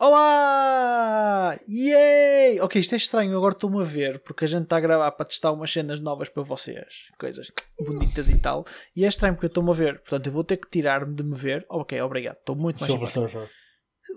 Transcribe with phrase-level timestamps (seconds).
[0.00, 1.58] Olá!
[1.68, 2.60] Yay!
[2.60, 5.26] Ok, isto é estranho, agora estou-me a ver, porque a gente está a gravar para
[5.26, 8.64] testar umas cenas novas para vocês, coisas bonitas e tal,
[8.94, 11.24] e é estranho porque eu estou-me a ver, portanto eu vou ter que tirar-me de
[11.24, 11.66] me ver.
[11.68, 13.10] Ok, obrigado, estou muito mais Silver.
[13.10, 13.50] Surfer.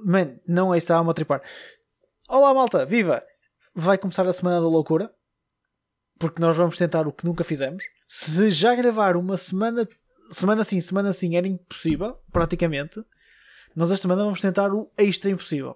[0.05, 1.41] Man, não é isso, estava-me a tripar.
[2.29, 3.23] Olá malta, viva!
[3.73, 5.11] Vai começar a semana da loucura,
[6.19, 7.83] porque nós vamos tentar o que nunca fizemos.
[8.07, 9.87] Se já gravar uma semana,
[10.31, 13.03] semana sim, semana sim, era impossível, praticamente.
[13.75, 15.75] Nós esta semana vamos tentar o extra impossível.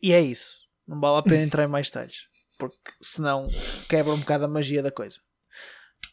[0.00, 0.62] E é isso.
[0.86, 2.16] Não vale a pena entrar em mais detalhes.
[2.58, 3.46] Porque senão
[3.88, 5.20] quebra um bocado a magia da coisa.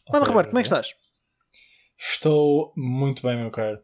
[0.08, 0.94] Mano, Ok, Roberto, como é que estás?
[1.98, 3.80] Estou muito bem, meu caro.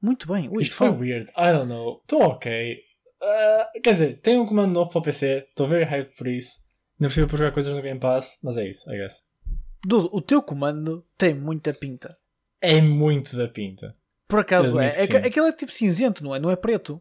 [0.00, 0.48] Muito bem.
[0.48, 0.98] Ui, Isto foi fala.
[0.98, 1.30] weird.
[1.36, 2.00] I don't know.
[2.02, 2.78] Estou ok.
[3.22, 5.46] Ah, quer dizer, tenho um comando novo para o PC.
[5.48, 6.58] Estou very hyped por isso.
[6.98, 8.38] Ainda preciso para jogar coisas no Game Pass.
[8.42, 9.22] Mas é isso, I guess.
[9.84, 12.16] Dudu, o teu comando tem muita pinta.
[12.60, 13.96] É muito da pinta.
[14.30, 14.86] Por acaso é.
[14.88, 15.26] é.
[15.26, 16.38] Aquele é tipo cinzento, não é?
[16.38, 17.00] Não é preto.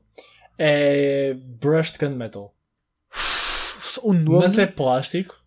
[0.57, 2.53] É brushed gunmetal.
[4.03, 4.39] O nome.
[4.39, 5.37] Mas é plástico.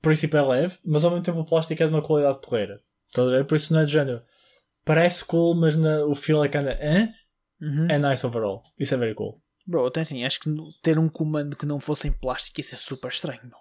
[0.00, 0.78] Por isso é leve.
[0.84, 2.80] Mas ao mesmo tempo o plástico é de uma qualidade porreira.
[3.08, 3.44] Estás a ver?
[3.44, 4.22] Por isso não é de género.
[4.84, 7.08] Parece cool, mas na- o feel é kinda eh?
[7.60, 7.86] Uhum.
[7.90, 8.62] É nice overall.
[8.78, 9.40] Isso é very cool.
[9.66, 10.50] Bro, eu tenho assim, acho que
[10.82, 13.58] ter um comando que não fosse em plástico isso é super estranho, meu.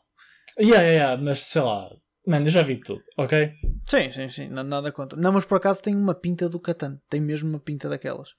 [0.59, 1.21] Yeah, yeah, yeah.
[1.21, 1.89] Mas sei lá.
[2.25, 3.53] Mano, eu já vi tudo, ok?
[3.87, 5.17] Sim, sim, sim, na- nada contra.
[5.19, 8.29] Não, mas por acaso tem uma pinta do Catan, tem mesmo uma pinta daquelas.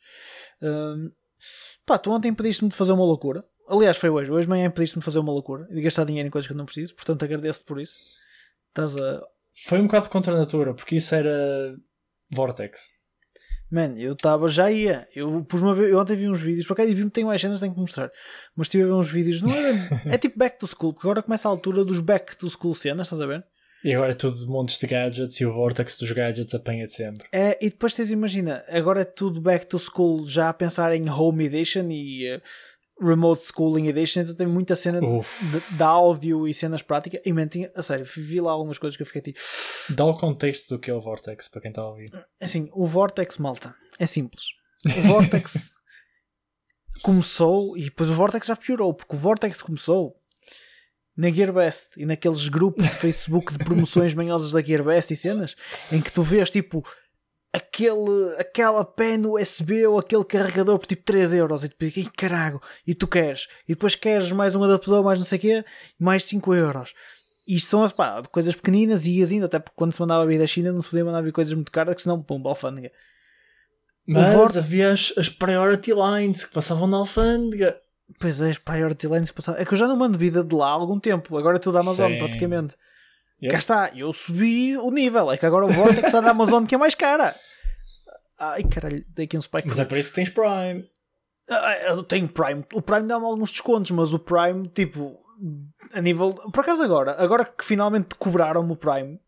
[0.61, 1.11] Hum,
[1.87, 3.43] pá, tu ontem pediste-me de fazer uma loucura.
[3.67, 4.31] Aliás, foi hoje.
[4.31, 6.53] Hoje de manhã pediste-me de fazer uma loucura e de gastar dinheiro em coisas que
[6.53, 7.97] eu não preciso, portanto agradeço-te por isso.
[8.69, 9.23] Estás a.
[9.65, 11.75] Foi um bocado contra a natura, porque isso era
[12.31, 12.87] Vortex.
[13.71, 15.09] Man, eu estava, já ia.
[15.15, 17.41] Eu pus uma vez, eu ontem vi uns vídeos, por acaso e vi-me, tenho mais
[17.41, 18.11] cenas, tenho que mostrar.
[18.57, 19.75] Mas estive a ver uns vídeos, não era.
[20.13, 23.07] é tipo back to school, porque agora começa a altura dos back to school cenas,
[23.09, 23.45] estás a ver?
[23.89, 27.27] E agora é tudo montes de gadgets e o Vortex dos gadgets apanha-te sempre.
[27.33, 31.09] É, e depois tens, imagina, agora é tudo back to school, já a pensar em
[31.09, 32.43] home edition e eh,
[33.01, 37.23] remote schooling edition, então tem muita cena de, de áudio e cenas práticas.
[37.25, 39.41] E tinha- a sério, vi lá algumas coisas que eu fiquei tipo,
[39.89, 42.11] Dá o contexto do que é o Vortex para quem está a ouvir.
[42.39, 44.43] assim, o Vortex, malta, é simples.
[44.85, 45.73] O Vortex
[47.03, 50.18] começou e depois o Vortex já piorou, porque o Vortex começou
[51.19, 55.57] na Gearbest e naqueles grupos de Facebook de promoções manhosas da Gearbest e cenas
[55.91, 56.83] em que tu vês tipo
[57.53, 62.11] aquele, aquela pen USB ou aquele carregador por tipo 3 euros e tu pensas, "Ih,
[62.17, 65.65] caralho, e tu queres, e depois queres mais um adaptador, mais não sei o quê,
[65.99, 66.95] mais 5 euros.
[67.47, 70.47] Isto são pá, coisas pequeninas e ias indo, até porque quando se mandava vir da
[70.47, 72.93] China não se podia mandar vir coisas muito caras, que senão, pum, alfândega.
[74.07, 77.77] Mas Vortex- havia as, as priority lines que passavam na alfândega.
[78.19, 79.61] Pois é, as priority lines que passavam.
[79.61, 81.79] É que eu já não mando vida de lá há algum tempo, agora é tudo
[81.79, 82.19] Amazon Sim.
[82.19, 82.75] praticamente.
[83.43, 83.53] Yep.
[83.53, 86.75] Cá está, eu subi o nível, é que agora o Vortex está da Amazon que
[86.75, 87.37] é mais cara.
[88.39, 89.69] Ai caralho, dei aqui um spike.
[89.69, 90.89] Mas é por isso que tens Prime.
[91.49, 92.65] Ah, Eu tenho Prime.
[92.73, 95.19] O Prime dá-me alguns descontos, mas o Prime, tipo,
[95.93, 96.35] a nível.
[96.53, 99.19] Por acaso agora, agora que finalmente cobraram-me o Prime,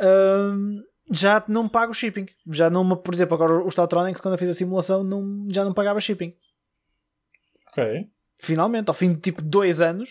[0.00, 2.26] hum, já não pago o shipping.
[2.50, 5.74] Já não por exemplo, agora o Statronics, quando eu fiz a simulação, não, já não
[5.74, 6.34] pagava shipping.
[7.76, 8.08] Ok.
[8.40, 10.10] Finalmente, ao fim de tipo dois anos,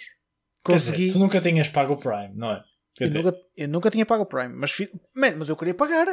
[0.66, 1.14] Quer dizer, consegui.
[1.14, 2.64] tu nunca tinhas pago o Prime, não é?
[3.00, 4.78] Eu, nunca, eu nunca tinha pago o Prime, mas,
[5.16, 6.08] Man, mas eu queria pagar.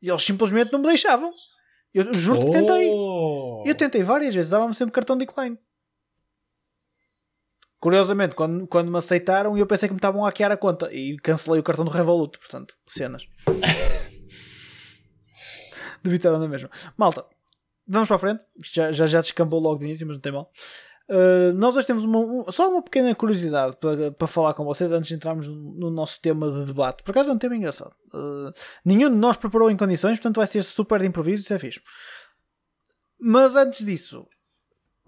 [0.00, 1.32] E eles simplesmente não me deixavam.
[1.92, 2.88] Eu juro que tentei.
[2.90, 3.62] Oh!
[3.66, 5.58] Eu tentei várias vezes, dava-me sempre cartão decline.
[7.78, 11.16] Curiosamente, quando, quando me aceitaram, eu pensei que me estavam a hackear a conta e
[11.18, 12.38] cancelei o cartão do Revolut.
[12.38, 13.26] Portanto, cenas.
[16.02, 16.70] Debitaram na mesma.
[16.96, 17.24] Malta,
[17.86, 18.44] vamos para a frente.
[18.72, 20.50] Já, já, já descambou logo de início, mas não tem mal.
[21.06, 24.90] Uh, nós hoje temos uma, um- só uma pequena curiosidade para, para falar com vocês
[24.90, 27.02] antes de entrarmos no, no nosso tema de debate.
[27.02, 27.92] Por acaso é um tema engraçado.
[28.12, 28.50] Uh,
[28.84, 31.80] nenhum de nós preparou em condições, portanto vai ser super de improviso, isso é fixe.
[33.18, 34.26] Mas antes disso,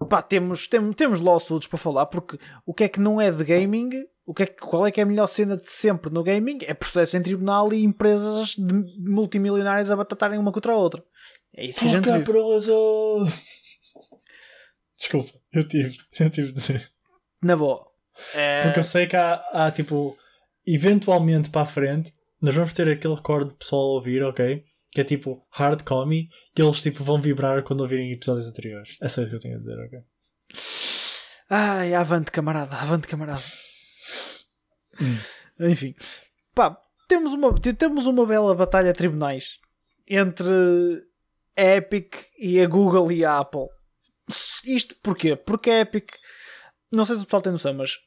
[0.09, 3.43] pá, temos, temos, temos lawsuits para falar, porque o que é que não é de
[3.43, 3.89] gaming,
[4.25, 6.59] o que é, que- qual é que é a melhor cena de sempre no gaming?
[6.63, 8.55] É processo em tribunal e empresas
[8.99, 11.03] multimilionárias a batatarem uma contra a outra.
[11.57, 13.25] É isso que a gente Foca proso!
[14.97, 16.91] Desculpa, eu tive, eu tive de dizer.
[17.41, 17.85] Na boa.
[18.33, 20.17] É, Porque eu sei que há, há, tipo,
[20.65, 24.63] eventualmente para a frente, nós vamos ter aquele recorde de pessoal a ouvir, ok?
[24.91, 28.97] Que é tipo hard commie, que eles tipo vão vibrar quando ouvirem episódios anteriores.
[29.01, 29.99] É só isso que eu tenho a dizer, ok?
[31.49, 33.43] Ai, avante camarada, avante camarada.
[35.59, 35.95] Enfim,
[36.55, 36.77] pá,
[37.07, 39.59] temos uma, te- temos uma bela batalha a tribunais
[40.07, 41.03] entre
[41.57, 43.67] a Epic e a Google e a Apple.
[44.65, 45.35] Isto porquê?
[45.35, 46.11] Porque a Epic,
[46.91, 47.97] não sei se o pessoal tem noção, mas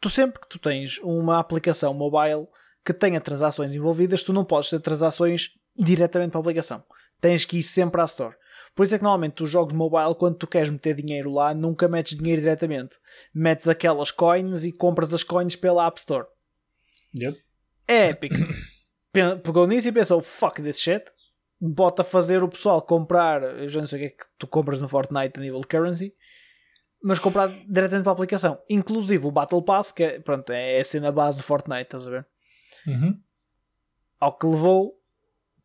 [0.00, 2.46] tu sempre que tu tens uma aplicação mobile
[2.84, 6.82] que tenha transações envolvidas, tu não podes ter transações diretamente para a aplicação.
[7.20, 8.34] Tens que ir sempre à Store.
[8.74, 11.88] Por isso é que normalmente os jogos mobile, quando tu queres meter dinheiro lá, nunca
[11.88, 12.96] metes dinheiro diretamente.
[13.34, 16.26] Metes aquelas coins e compras as coins pela App Store.
[17.18, 17.38] Yep.
[17.88, 18.32] É Epic
[19.42, 21.04] pegou nisso e pensou: fuck this shit.
[21.60, 23.42] Bota a fazer o pessoal comprar.
[23.42, 25.66] Eu já não sei o que é que tu compras no Fortnite a nível de
[25.66, 26.14] currency,
[27.02, 28.62] mas comprar diretamente para a aplicação.
[28.68, 32.10] Inclusive o Battle Pass, que é, pronto, é a cena base do Fortnite, estás a
[32.10, 32.26] ver?
[32.86, 33.20] Uhum.
[34.20, 35.00] Ao que levou,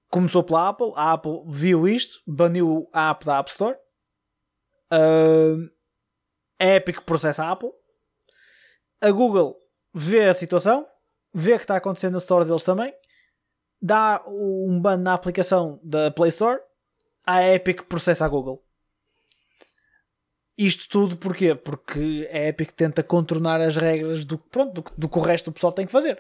[0.10, 0.92] começou pela Apple.
[0.96, 3.78] A Apple viu isto, baniu a app da App Store.
[4.92, 5.70] Uh,
[6.60, 7.72] a Epic processa a Apple.
[9.02, 9.58] A Google
[9.94, 10.88] vê a situação,
[11.34, 12.94] vê que está acontecendo na Store deles também
[13.84, 16.62] dá um ban na aplicação da Play Store,
[17.28, 18.64] a Epic processa a Google.
[20.58, 21.54] Isto tudo porquê?
[21.54, 25.54] Porque a Epic tenta contornar as regras do, pronto, do, do que o resto do
[25.54, 26.18] pessoal tem que fazer.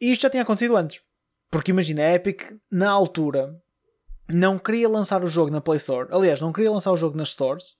[0.00, 1.00] E isto já tinha acontecido antes.
[1.48, 3.54] Porque imagina, a Epic, na altura,
[4.28, 6.08] não queria lançar o jogo na Play Store.
[6.10, 7.76] Aliás, não queria lançar o jogo nas stores.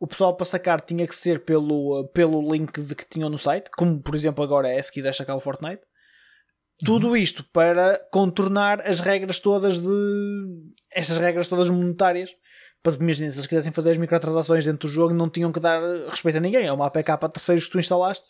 [0.00, 3.70] O pessoal para sacar tinha que ser pelo, pelo link de que tinham no site,
[3.76, 5.82] como por exemplo agora é se quiser sacar o Fortnite.
[6.84, 10.46] Tudo isto para contornar as regras todas de.
[10.90, 12.30] estas regras todas monetárias.
[12.82, 15.80] Para imagina, se eles quisessem fazer as microtransações dentro do jogo, não tinham que dar
[16.08, 16.66] respeito a ninguém.
[16.66, 18.24] É uma APK para terceiros que tu instalaste.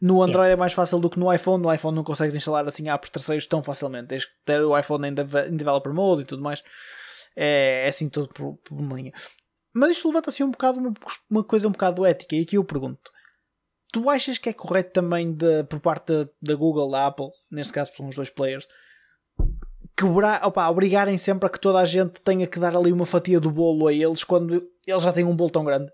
[0.00, 0.52] No Android yeah.
[0.52, 1.62] é mais fácil do que no iPhone.
[1.62, 4.08] No iPhone não consegues instalar assim apps terceiros tão facilmente.
[4.08, 6.62] Tens que ter o iPhone em, Developer Mode e tudo mais.
[7.36, 9.12] É, é assim tudo por, por uma linha.
[9.74, 10.94] Mas isto levanta assim um bocado uma,
[11.30, 12.34] uma coisa um bocado ética.
[12.34, 13.10] E aqui eu pergunto:
[13.92, 17.72] Tu achas que é correto também de, por parte da, da Google, da Apple, neste
[17.72, 18.66] caso são os dois players,
[19.96, 23.40] quebrar, opa, obrigarem sempre a que toda a gente tenha que dar ali uma fatia
[23.40, 25.90] do bolo a eles quando eles já têm um bolo tão grande?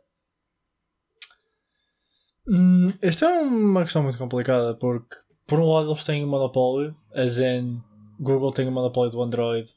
[2.46, 5.16] Hum, esta é uma questão muito complicada porque,
[5.46, 7.82] por um lado, eles têm um monopólio, a Zen,
[8.20, 9.72] Google tem um monopólio do Android,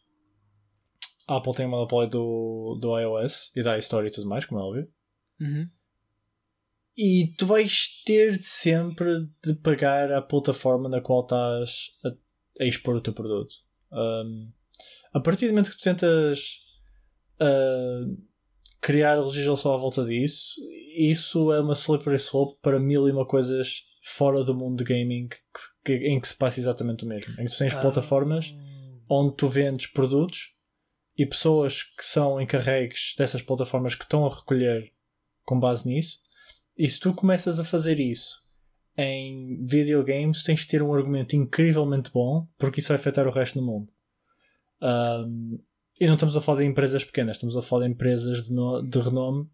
[1.27, 4.63] Apple tem um monopólio do, do iOS e da iStory e tudo mais, como é
[4.63, 4.87] óbvio.
[5.39, 5.69] Uhum.
[6.97, 12.95] E tu vais ter sempre de pagar a plataforma na qual estás a, a expor
[12.95, 13.53] o teu produto.
[13.91, 14.51] Um,
[15.13, 16.59] a partir do momento que tu tentas
[17.39, 18.17] uh,
[18.81, 20.59] criar legislação à volta disso,
[20.95, 25.27] isso é uma slippery slope para mil e uma coisas fora do mundo de gaming
[25.27, 25.37] que,
[25.85, 27.33] que, em que se passa exatamente o mesmo.
[27.33, 27.81] Em que tu tens ah.
[27.81, 28.55] plataformas
[29.07, 30.55] onde tu vendes produtos
[31.15, 34.91] e pessoas que são encarregues dessas plataformas que estão a recolher
[35.45, 36.26] com base nisso
[36.77, 38.45] e se tu começas a fazer isso
[38.97, 43.59] em videogames, tens de ter um argumento incrivelmente bom, porque isso vai afetar o resto
[43.59, 43.91] do mundo.
[44.81, 45.59] Um,
[45.99, 48.81] e não estamos a falar de empresas pequenas, estamos a falar de empresas de, no,
[48.81, 49.49] de renome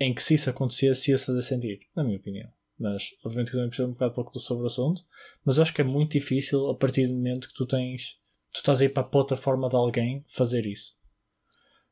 [0.00, 2.50] em que se isso acontecesse ia-se fazer sentido, na minha opinião.
[2.78, 5.02] Mas, obviamente, que também percebo um bocado pouco sobre o assunto,
[5.44, 8.18] mas eu acho que é muito difícil a partir do momento que tu tens,
[8.52, 10.94] tu estás aí para a plataforma de alguém fazer isso.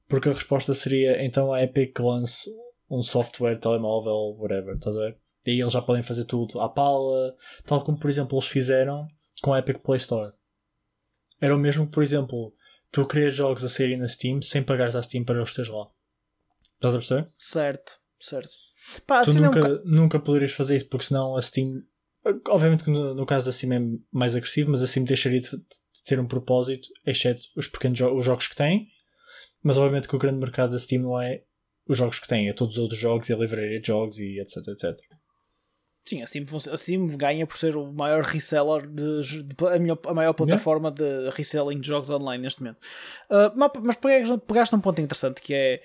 [0.07, 2.51] Porque a resposta seria então a Epic lance
[2.99, 5.19] um software, telemóvel, whatever, estás a ver?
[5.47, 7.35] E aí eles já podem fazer tudo à pala,
[7.67, 9.07] tal como por exemplo eles fizeram
[9.43, 10.33] com a Epic Play Store.
[11.41, 12.55] Era o mesmo que, por exemplo,
[12.91, 15.87] tu querias jogos a saírem na Steam sem pagares à Steam para os teres lá.
[16.77, 17.33] Estás a perceber?
[17.37, 18.53] Certo, certo.
[19.07, 19.83] Pá, tu assim nunca, um...
[19.85, 21.83] nunca poderias fazer isso porque senão a Steam.
[22.49, 25.51] Obviamente que no, no caso da Steam é mais agressivo, mas a Steam deixaria de,
[25.51, 28.89] de ter um propósito, exceto os pequenos jo os jogos que tem.
[29.63, 31.43] Mas obviamente que o grande mercado da Steam não é
[31.87, 34.41] os jogos que têm, a todos os outros jogos e a livraria de jogos e
[34.41, 34.99] etc, etc.
[36.05, 39.99] Sim, a Steam, a Steam ganha por ser o maior reseller, de, de a, minha,
[40.07, 42.79] a, maior plataforma de reselling de jogos online neste momento.
[43.31, 45.83] Uh, mas pegaste, pegaste um ponto interessante que é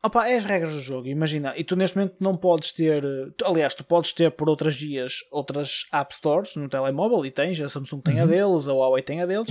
[0.00, 1.52] Opa, é as regras do jogo, imagina.
[1.56, 3.02] E tu neste momento não podes ter.
[3.44, 7.60] Aliás, tu podes ter por outras vias outras App Stores no telemóvel e tens.
[7.60, 8.22] A Samsung tem uhum.
[8.22, 9.48] a deles, a Huawei tem a deles.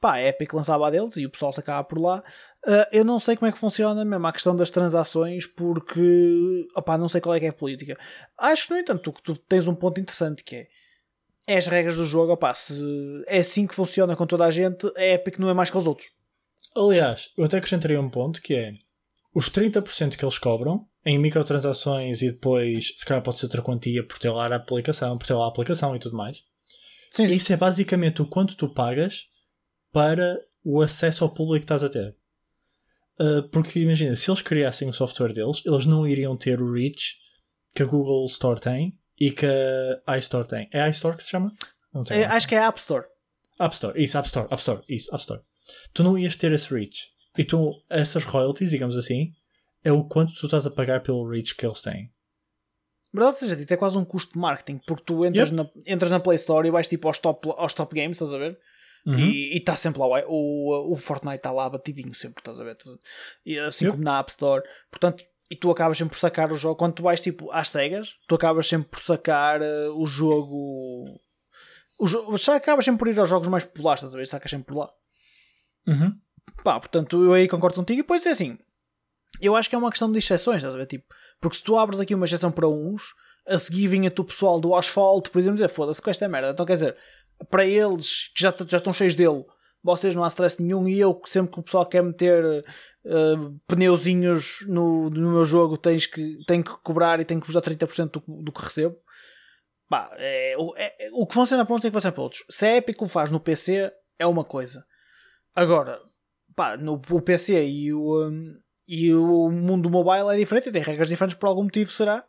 [0.00, 2.24] Pá, a Epic lançava a deles e o pessoal sacava por lá.
[2.66, 6.66] Uh, eu não sei como é que funciona mesmo a questão das transações porque.
[6.74, 7.98] Opa, não sei qual é que é a política.
[8.38, 10.68] Acho que, no entanto, tu, tu tens um ponto interessante que é.
[11.44, 12.80] É as regras do jogo, opa, se
[13.26, 15.88] é assim que funciona com toda a gente, a Epic não é mais que os
[15.88, 16.08] outros.
[16.74, 18.74] Aliás, eu até acrescentaria um ponto que é
[19.34, 24.06] os 30% que eles cobram em microtransações e depois, se calhar pode ser outra quantia
[24.06, 26.42] por ter lá a aplicação, por ter lá a aplicação e tudo mais.
[27.10, 27.24] Sim.
[27.24, 29.26] Isso é basicamente o quanto tu pagas
[29.92, 32.16] para o acesso ao público que estás a ter.
[33.20, 37.16] Uh, porque imagina, se eles criassem o software deles, eles não iriam ter o reach
[37.74, 39.46] que a Google Store tem e que
[40.06, 40.68] a iStore tem.
[40.72, 41.52] É a iStore que se chama?
[42.08, 43.04] É, acho que é a App Store.
[43.58, 45.40] App Store, isso, App Store, App Store, isso, App Store.
[45.92, 47.11] Tu não ias ter esse reach.
[47.36, 49.32] Então, essas royalties, digamos assim,
[49.82, 52.12] é o quanto tu estás a pagar pelo reach que eles têm.
[53.12, 55.56] Verdade seja dito, é quase um custo de marketing, porque tu entras, yep.
[55.56, 58.38] na, entras na Play Store e vais tipo aos top, aos top games, estás a
[58.38, 58.58] ver?
[59.04, 59.18] Uhum.
[59.18, 60.06] E está sempre lá.
[60.28, 62.76] O, o, Fortnite está lá batidinho sempre, estás a ver?
[63.44, 63.92] E, assim Yep.
[63.96, 64.62] como na App Store.
[64.90, 66.76] Portanto, e tu acabas sempre por sacar o jogo.
[66.76, 71.20] Quando tu vais tipo às cegas, tu acabas sempre por sacar eh, o jogo.
[71.98, 74.26] O jogo já acabas sempre por ir aos jogos mais populares, estás a ver?
[74.26, 74.90] Sacas sempre por lá.
[75.86, 76.18] Uhum.
[76.62, 77.98] Pá, portanto, eu aí concordo contigo.
[78.00, 78.58] E depois é assim,
[79.40, 80.86] eu acho que é uma questão de exceções, estás a ver?
[80.86, 81.06] Tipo,
[81.40, 83.02] porque se tu abres aqui uma exceção para uns,
[83.46, 86.50] a seguir vinha-te o pessoal do asfalto, por exemplo, dizer foda-se com esta merda.
[86.50, 86.96] Então quer dizer,
[87.50, 89.44] para eles que já, já estão cheios dele,
[89.82, 90.86] vocês não há stress nenhum.
[90.88, 92.64] E eu, que sempre que o pessoal quer meter
[93.04, 93.34] eh,
[93.66, 97.62] pneuzinhos no, no meu jogo, tens que, tenho que cobrar e tenho que vos dar
[97.62, 98.96] 30% do, do que recebo.
[99.88, 102.44] Pá, é, é- é- o que funciona para uns tem que funcionar para outros.
[102.48, 104.86] Se a Epic o faz no PC, é uma coisa.
[105.54, 106.00] Agora,
[106.54, 108.54] pá, no o PC e o, um,
[108.86, 112.24] e o mundo mobile é diferente e tem regras diferentes por algum motivo, será?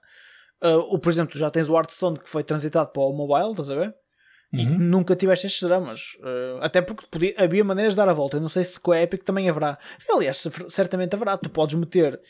[0.64, 3.52] Uh, o, por exemplo, tu já tens o Hearthstone que foi transitado para o mobile,
[3.52, 3.94] estás a ver?
[4.54, 4.78] E Uhum.
[4.78, 6.00] nunca tiveste estes dramas.
[6.20, 8.38] Uh, até porque podia- havia maneiras de dar a volta.
[8.38, 9.80] Eu não sei se com a Epic também haverá.
[10.12, 11.38] Aliás, cer- certamente haverá.
[11.38, 12.22] Tu podes meter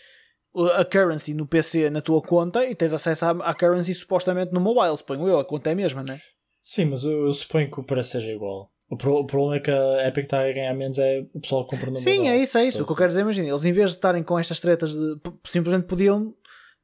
[0.76, 4.62] a currency no PC na tua conta e tens acesso à, à currency supostamente no
[4.62, 4.96] mobile.
[4.96, 6.18] Suponho eu, a conta é a mesma, né?
[6.62, 8.72] Sim, mas eu, eu suponho que o preço seja igual.
[8.94, 11.64] O, pro- o problema é que a Epic está a ganhar menos é o pessoal
[11.66, 12.84] que compra no Sim, é isso, é isso.
[12.84, 15.18] O que eu quero dizer, imagina, eles em vez de estarem com estas tretas de
[15.46, 16.34] simplesmente podiam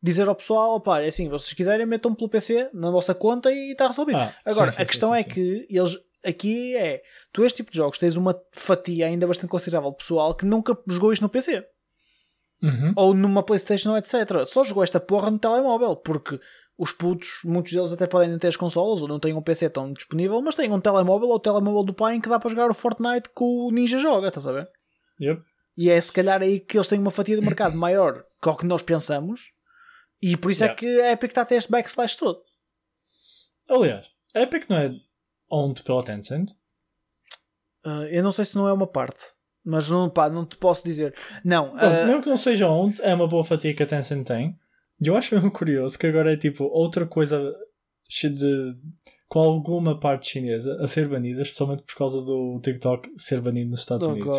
[0.02, 3.72] dizer ao pessoal, pá, é assim, vocês quiserem metam pelo PC na vossa conta e
[3.72, 4.18] está resolvido.
[4.18, 7.02] Ah, Agora, sim, sim, a questão sim, é que eles aqui é,
[7.32, 10.78] tu este tipo de jogos tens uma fatia ainda bastante considerável de pessoal que nunca
[10.88, 11.64] jogou isto no PC
[12.62, 12.92] Uhum.
[12.96, 14.46] ou numa Playstation, etc.
[14.46, 16.38] Só jogou esta porra no telemóvel, porque
[16.80, 19.92] os putos, muitos deles até podem ter as consolas ou não têm um PC tão
[19.92, 22.72] disponível, mas têm um telemóvel ou o telemóvel do pai em que dá para jogar
[22.72, 24.70] o Fortnite que o Ninja joga, estás a ver?
[25.20, 25.44] Yep.
[25.76, 28.56] E é se calhar aí que eles têm uma fatia de mercado maior que o
[28.56, 29.52] que nós pensamos.
[30.22, 30.80] E por isso é Yeah.
[30.80, 32.42] que a Epic está a ter este backslash todo.
[33.70, 34.96] Aliás, a Epic não é
[35.50, 36.52] owned pela Tencent?
[37.86, 39.20] Uh, eu não sei se não é uma parte.
[39.66, 41.14] Mas não, pá, não te posso dizer.
[41.44, 44.26] Não, Bom, uh, mesmo que não seja owned, é uma boa fatia que a Tencent
[44.26, 44.58] tem.
[45.02, 47.56] Eu acho mesmo curioso que agora é tipo outra coisa
[48.10, 48.76] de,
[49.28, 53.80] com alguma parte chinesa a ser banida, especialmente por causa do TikTok ser banido nos
[53.82, 54.38] Estados oh Unidos.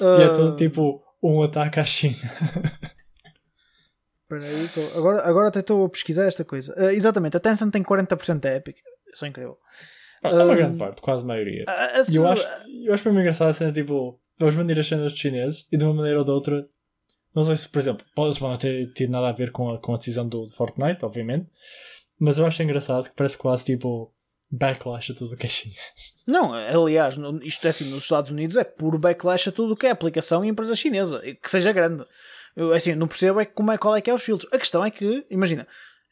[0.00, 2.16] E é todo tipo um ataque à China.
[4.22, 6.74] espera aí, tô- agora, agora até estou a pesquisar esta coisa.
[6.78, 8.76] Uh, exatamente, a Tencent tem 40% da Epic.
[9.12, 9.58] Isso é incrível.
[10.22, 11.64] É uma Um, grande parte, quase a maioria.
[11.68, 12.46] A- a- a- eu acho,
[12.84, 15.84] eu acho mesmo engraçado a cena, tipo, vamos banir as cenas dos chineses e de
[15.84, 16.66] uma maneira ou de outra,
[17.34, 19.94] não sei se, por exemplo, pode não ter tido nada a ver com a, com
[19.94, 21.46] a decisão do Fortnite, obviamente,
[22.18, 24.12] mas eu acho engraçado que parece quase tipo
[24.50, 25.78] backlash a tudo o que é chinês.
[26.28, 29.86] Não, aliás, isto é assim, nos Estados Unidos é puro backlash a tudo o que
[29.86, 32.04] é aplicação e empresa chinesa, que seja grande.
[32.54, 34.48] Eu assim, não percebo é como é, qual é que é os filtros.
[34.52, 35.66] A questão é que, imagina,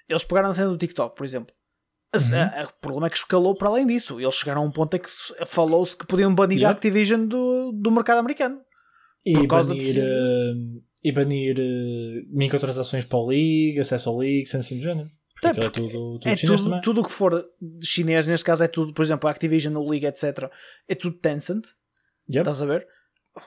[0.09, 1.55] eles pegaram a cena do TikTok, por exemplo.
[2.12, 2.35] A- Uhum.
[2.37, 4.21] a- a- o problema é que escalou para além disso.
[4.21, 6.73] Eles chegaram a um ponto em que se- falou-se que podiam banir a Yep.
[6.73, 8.61] Activision do, do mercado americano.
[9.25, 10.00] E Por causa de banir, si.
[10.00, 10.52] eh,
[11.04, 15.11] e banir eh, microtransações para o League, acesso ao League, sem assim do género.
[15.40, 16.80] Porque É, tudo, tudo É chinês tudo, também.
[16.82, 17.44] tudo o que for
[17.82, 20.49] chinês, neste caso é tudo, por exemplo, a Activision, o League, etc.
[20.88, 21.64] É tudo Tencent.
[22.30, 22.38] Yep.
[22.40, 22.87] Estás a ver?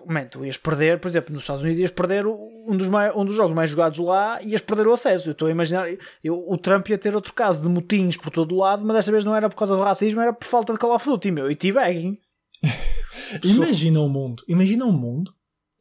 [0.05, 3.11] Man, tu ias perder, por exemplo, nos Estados Unidos ias perder o- um dos, mai-
[3.15, 5.29] um dos jogos mais jogados lá e ias perder o acesso.
[5.29, 5.87] Eu estou a imaginar,
[6.23, 9.11] eu, o Trump ia ter outro caso de motins por todo o lado, mas desta
[9.11, 11.49] vez não era por causa do racismo, era por falta de Call of Duty, meu,
[11.51, 12.17] e teabagging.
[13.43, 15.31] Imagina um mundo, imagina um mundo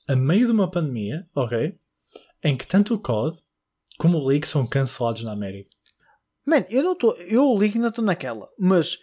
[0.08, 1.76] a meio de uma pandemia, ok?
[2.42, 3.38] Em que tanto o COD
[3.98, 5.70] como o League são cancelados na América.
[6.46, 8.98] Man, eu não estou, eu o League ainda estou naquela, mas,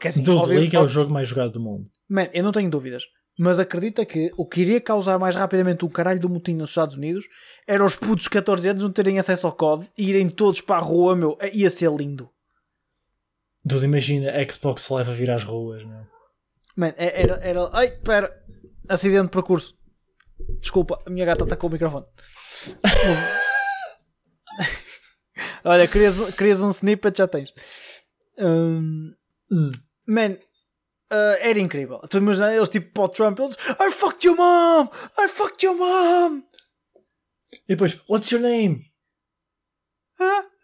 [0.00, 1.90] que assim, óbvio- League é o jogo mais jogado do mundo.
[2.08, 3.04] Man, eu não tenho dúvidas.
[3.38, 6.96] Mas acredita que o que iria causar mais rapidamente o caralho do motim nos Estados
[6.96, 7.24] Unidos
[7.66, 10.76] era os putos de 14 anos não terem acesso ao COD e irem todos para
[10.76, 11.38] a rua, meu.
[11.52, 12.28] Ia ser lindo.
[13.64, 16.02] Dude, imagina a Xbox Live a vir às ruas, meu.
[16.76, 17.34] Man, é- era.
[17.36, 18.30] era ai, pera.
[18.88, 19.74] Acidente de percurso.
[20.60, 22.06] Desculpa, a minha gata está com o microfone.
[25.64, 27.52] Olha, querias, querias um snippet, já tens.
[28.38, 29.14] Hum,
[29.50, 29.72] Hum.
[30.06, 30.32] Man,
[31.12, 31.98] uh, era incrível.
[32.08, 34.88] Tu imaginas eles tipo para o Trump, eles I fucked your mom!
[35.18, 36.42] I fucked your mom!
[37.68, 38.84] E depois, what's your name?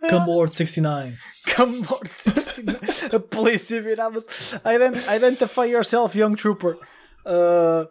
[0.08, 1.16] Cumlord69.
[1.54, 2.78] Come on, 69.
[3.16, 4.28] a polícia virava-se.
[4.64, 6.78] Ident- Identify yourself, young trooper.
[7.24, 7.86] Uh,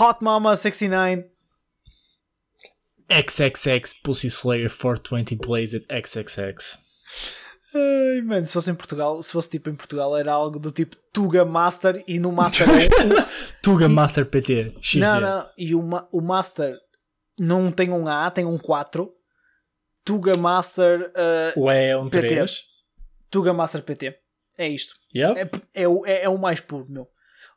[0.00, 1.24] Hot Mama 69.
[3.10, 6.78] XXX Pussy Slayer 420 Blazed XXX.
[7.74, 10.96] Ai, mano, se fosse em Portugal, se fosse tipo em Portugal, era algo do tipo
[11.12, 12.88] Tuga Master e no Master é.
[13.62, 14.74] Tuga Master PT.
[14.80, 15.00] XD.
[15.00, 15.80] não, não, e o,
[16.12, 16.76] o Master
[17.38, 19.10] não tem um A, tem um 4.
[20.04, 21.10] Tuga Master.
[21.56, 22.28] uh, E é um PT.
[22.28, 22.60] 3.
[23.30, 24.16] Tuga Master PT.
[24.56, 24.94] É isto.
[25.14, 25.40] Yep.
[25.74, 27.08] É, é, o- é, é o mais puro, meu.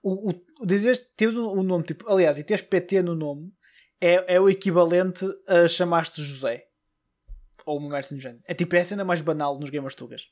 [0.08, 0.30] O,
[0.62, 3.52] o, dizeres teres o, nome, tipo, aliás, e teres PT no nome
[4.00, 6.64] é, é o equivalente a chamar-te José.
[7.66, 8.42] Ou uma merda do género.
[8.46, 10.24] É tipo, é a cena mais banal nos Gamers Tugas.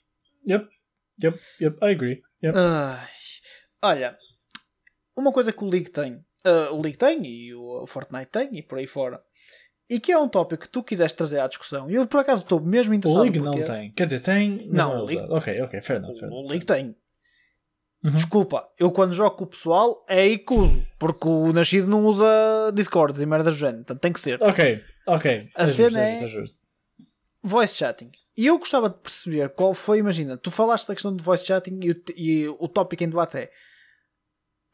[0.50, 0.70] Yep,
[1.22, 2.24] yep, yep, I agree.
[2.44, 2.58] Yep.
[2.58, 3.08] Ai,
[3.82, 4.18] olha,
[5.16, 8.62] uma coisa que o League tem, uh, o League tem e o Fortnite tem e
[8.62, 9.22] por aí fora,
[9.90, 12.44] e que é um tópico que tu quiseste trazer à discussão, e eu por acaso
[12.44, 13.22] estou mesmo interessado.
[13.22, 13.58] O League porque...
[13.58, 13.92] não tem.
[13.92, 14.68] Quer dizer, tem.
[14.70, 15.28] Não, é o League-.
[15.32, 16.18] Ok, ok, fair enough.
[16.18, 16.46] Fair enough.
[16.46, 16.96] O League tem.
[18.06, 18.12] Uhum.
[18.12, 22.06] Desculpa, eu quando jogo com o pessoal é aí que uso, porque o Nascido não
[22.06, 22.26] usa
[22.72, 24.42] Discords e merda do género, portanto tem que ser.
[24.44, 25.50] Ok, ok.
[25.56, 26.58] A É cena justo, é- justo.
[27.42, 28.10] Voice chatting.
[28.38, 31.80] E eu gostava de perceber qual foi, imagina, tu falaste da questão de voice chatting
[31.82, 33.52] e o, e o tópico em debate é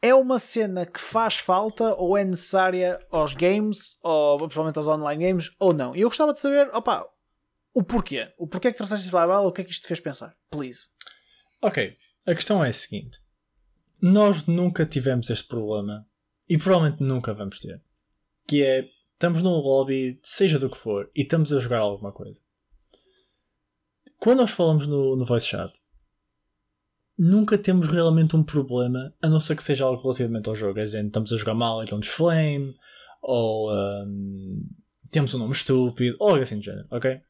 [0.04, 5.24] é uma cena que faz falta ou é necessária aos games, ou principalmente aos online
[5.26, 5.94] games, ou não?
[5.94, 7.06] E eu gostava de saber, opa,
[7.72, 8.28] o porquê.
[8.36, 10.00] O porquê que trouxeste isto para a bala, o que é que isto te fez
[10.00, 10.34] pensar?
[10.50, 10.88] Please.
[11.62, 13.18] Ok, a questão é a seguinte:
[14.00, 16.06] nós nunca tivemos este problema
[16.48, 17.82] e provavelmente nunca vamos ter.
[18.46, 22.40] Que é, estamos num lobby, seja do que for, e estamos a jogar alguma coisa.
[24.18, 25.72] Quando nós falamos no, no voice chat,
[27.18, 30.78] nunca temos realmente um problema, a não ser que seja algo relativamente ao jogo.
[30.78, 32.74] É dizer, estamos a jogar mal, então nos flame,
[33.20, 34.62] ou ahm,
[35.10, 37.20] temos um nome estúpido, ou algo assim do género, ok?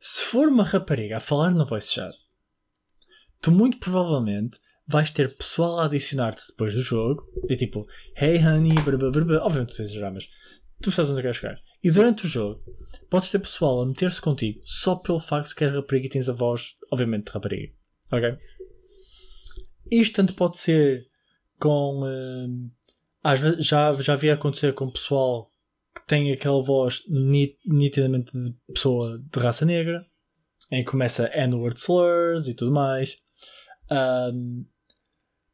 [0.00, 2.14] Se for uma rapariga a falar no voice chat,
[3.44, 7.86] tu muito provavelmente vais ter pessoal a adicionar-te depois do jogo, e tipo,
[8.16, 10.28] hey honey, blá, blá, blá, obviamente tu tens já, mas
[10.80, 11.58] tu sabes onde quero chegar.
[11.82, 12.62] E durante o jogo,
[13.10, 16.28] podes ter pessoal a meter-se contigo só pelo facto de que és rapariga e tens
[16.30, 17.72] a voz, obviamente, de rapariga.
[18.10, 18.34] Ok?
[19.90, 21.06] Isto tanto pode ser
[21.58, 22.02] com.
[22.02, 22.70] hum,
[23.22, 25.50] às vezes já, já havia acontecer com pessoal
[25.94, 30.04] que tem aquela voz ni- nitidamente de pessoa de raça negra,
[30.72, 33.18] em que começa N-word slurs e tudo mais.
[33.90, 34.64] Hum,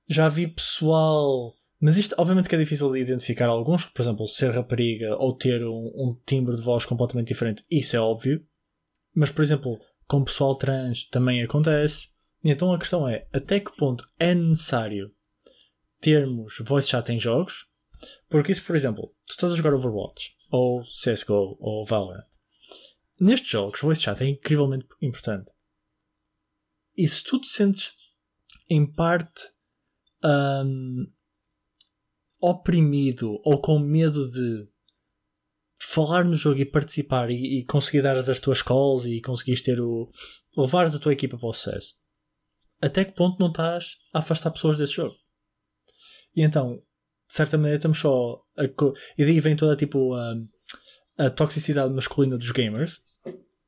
[0.08, 1.54] já vi pessoal.
[1.80, 3.86] Mas isto, obviamente, que é difícil de identificar alguns.
[3.86, 8.00] Por exemplo, ser rapariga ou ter um, um timbre de voz completamente diferente, isso é
[8.00, 8.44] óbvio.
[9.14, 12.08] Mas, por exemplo, com pessoal trans também acontece.
[12.42, 15.14] Então a questão é: até que ponto é necessário
[16.00, 17.66] termos voice chat em jogos?
[18.28, 22.24] Porque isso, por exemplo, tu estás a jogar Overwatch, ou CSGO, ou Valorant.
[23.20, 25.52] Nestes jogos, voice chat é incrivelmente importante.
[26.96, 27.92] E se tu te sentes,
[28.68, 29.42] em parte,
[30.24, 31.06] hum,
[32.40, 34.68] oprimido ou com medo de
[35.78, 39.80] falar no jogo e participar e, e conseguir dar as tuas calls e conseguires ter
[39.80, 40.10] o.
[40.56, 41.94] levares a tua equipa para o sucesso,
[42.80, 45.16] até que ponto não estás a afastar pessoas desse jogo?
[46.34, 48.42] E então, de certa maneira, estamos só.
[48.56, 48.64] A,
[49.18, 50.34] e daí vem toda tipo a,
[51.18, 53.00] a toxicidade masculina dos gamers,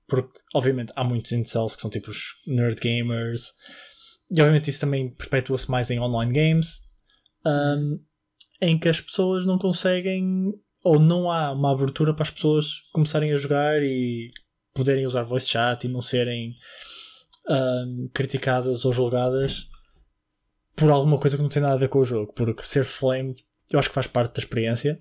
[0.07, 3.53] porque obviamente há muitos incels que são tipo os nerd gamers,
[4.31, 6.83] e obviamente isso também perpetua-se mais em online games,
[7.45, 8.01] um,
[8.61, 13.33] em que as pessoas não conseguem, ou não há uma abertura para as pessoas começarem
[13.33, 14.29] a jogar e
[14.75, 16.55] poderem usar voice chat e não serem
[17.49, 19.69] um, criticadas ou julgadas
[20.75, 23.43] por alguma coisa que não tem nada a ver com o jogo, porque ser flamed
[23.71, 25.01] eu acho que faz parte da experiência,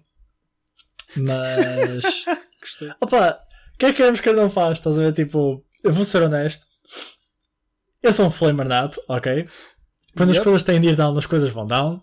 [1.16, 2.26] mas
[2.62, 2.94] Gostei.
[3.02, 3.44] Opa,
[3.78, 5.14] quer queremos, quer não faz, estás a ver?
[5.14, 6.66] Tipo, eu vou ser honesto.
[8.04, 9.48] Eu sou um flamer nato, ok?
[10.18, 10.44] Quando as Yep.
[10.44, 12.02] coisas têm de ir down, as coisas vão down.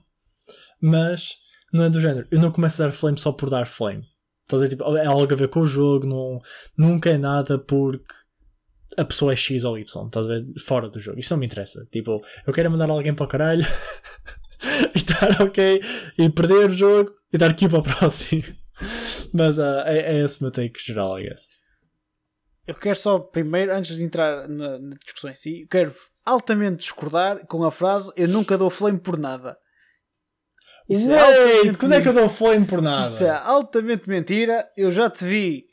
[0.80, 1.36] Mas
[1.72, 2.26] não é do género.
[2.30, 4.04] Eu não começo a dar flame só por dar flame.
[4.44, 4.70] Estás a ver?
[4.70, 6.40] Tipo, é algo a ver com o jogo, não,
[6.76, 8.14] nunca é nada porque
[8.96, 10.44] a pessoa é X ou Y, estás a ver?
[10.64, 11.18] Fora do jogo.
[11.18, 11.86] Isso não me interessa.
[11.90, 13.66] Tipo, eu quero mandar alguém para o caralho
[14.94, 15.82] e estar ok
[16.16, 18.44] e perder o jogo e dar aqui para o próximo.
[19.34, 21.48] Mas ah, é, é esse o meu take geral, I guess.
[22.68, 25.90] Eu quero só, primeiro, antes de entrar na, na discussão em si, quero
[26.22, 29.58] altamente discordar com a frase Eu nunca dou flame por nada.
[30.86, 33.06] Isso é Wait, altamente quando é que eu dou flame por nada?
[33.08, 34.70] Isso é altamente mentira.
[34.76, 35.66] Eu já te vi.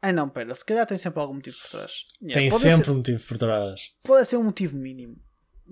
[0.00, 1.92] Ai não, pera, se calhar tem sempre algum motivo por trás.
[2.22, 3.80] Yeah, Tem sempre Ser, um motivo por trás.
[4.04, 5.16] pode ser um motivo mínimo.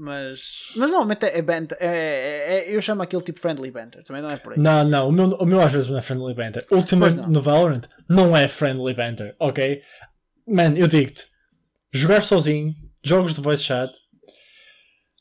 [0.00, 4.22] Mas, mas normalmente é, banter, é, é- é- eu chamo aquele tipo friendly banter, também
[4.22, 4.58] não é por aí.
[4.60, 6.64] Não, não, o meu, o meu às vezes não é friendly banter.
[6.68, 7.28] Pois não.
[7.28, 9.82] no Valorant não é friendly banter, ok?
[10.46, 11.26] Man, eu digo-te,
[11.92, 12.72] jogar sozinho,
[13.04, 13.92] jogos de voice chat,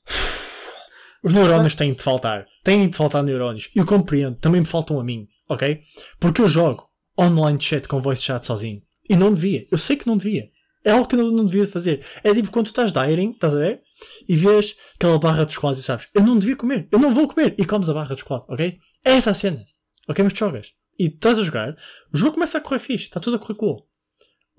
[1.23, 2.45] os neurónios têm de faltar.
[2.63, 3.69] Têm de faltar neurónios.
[3.75, 5.81] Eu compreendo, também me faltam a mim, ok?
[6.19, 6.87] Porque eu jogo
[7.19, 8.81] online chat com voice chat sozinho.
[9.09, 9.65] E não devia.
[9.71, 10.49] Eu sei que não devia.
[10.87, 12.05] É algo que eu não, não devia fazer.
[12.23, 13.81] É tipo quando tu estás dieting, estás a ver?
[14.27, 17.27] E vês aquela barra de chocolate e sabes, eu não devia comer, eu não vou
[17.27, 17.55] comer.
[17.57, 18.79] E comes a barra de chocolate, ok?
[19.03, 19.65] É essa a cena.
[20.07, 20.73] Ok, mas jogas.
[20.97, 21.75] E estás a jogar,
[22.13, 23.87] o jogo começa a correr fixe, está tudo a correr cool.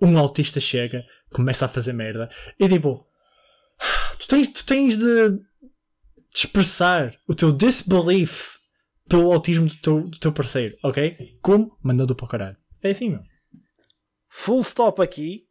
[0.00, 2.28] Um autista chega, começa a fazer merda.
[2.60, 3.06] E tipo,
[4.18, 5.38] tu tens, tu tens de
[6.30, 8.58] de expressar o teu disbelief
[9.08, 11.38] pelo autismo do teu, do teu parceiro, ok?
[11.40, 11.76] Como?
[11.82, 12.56] Mandando para o caralho.
[12.82, 13.22] É assim, meu.
[14.28, 15.47] Full stop aqui.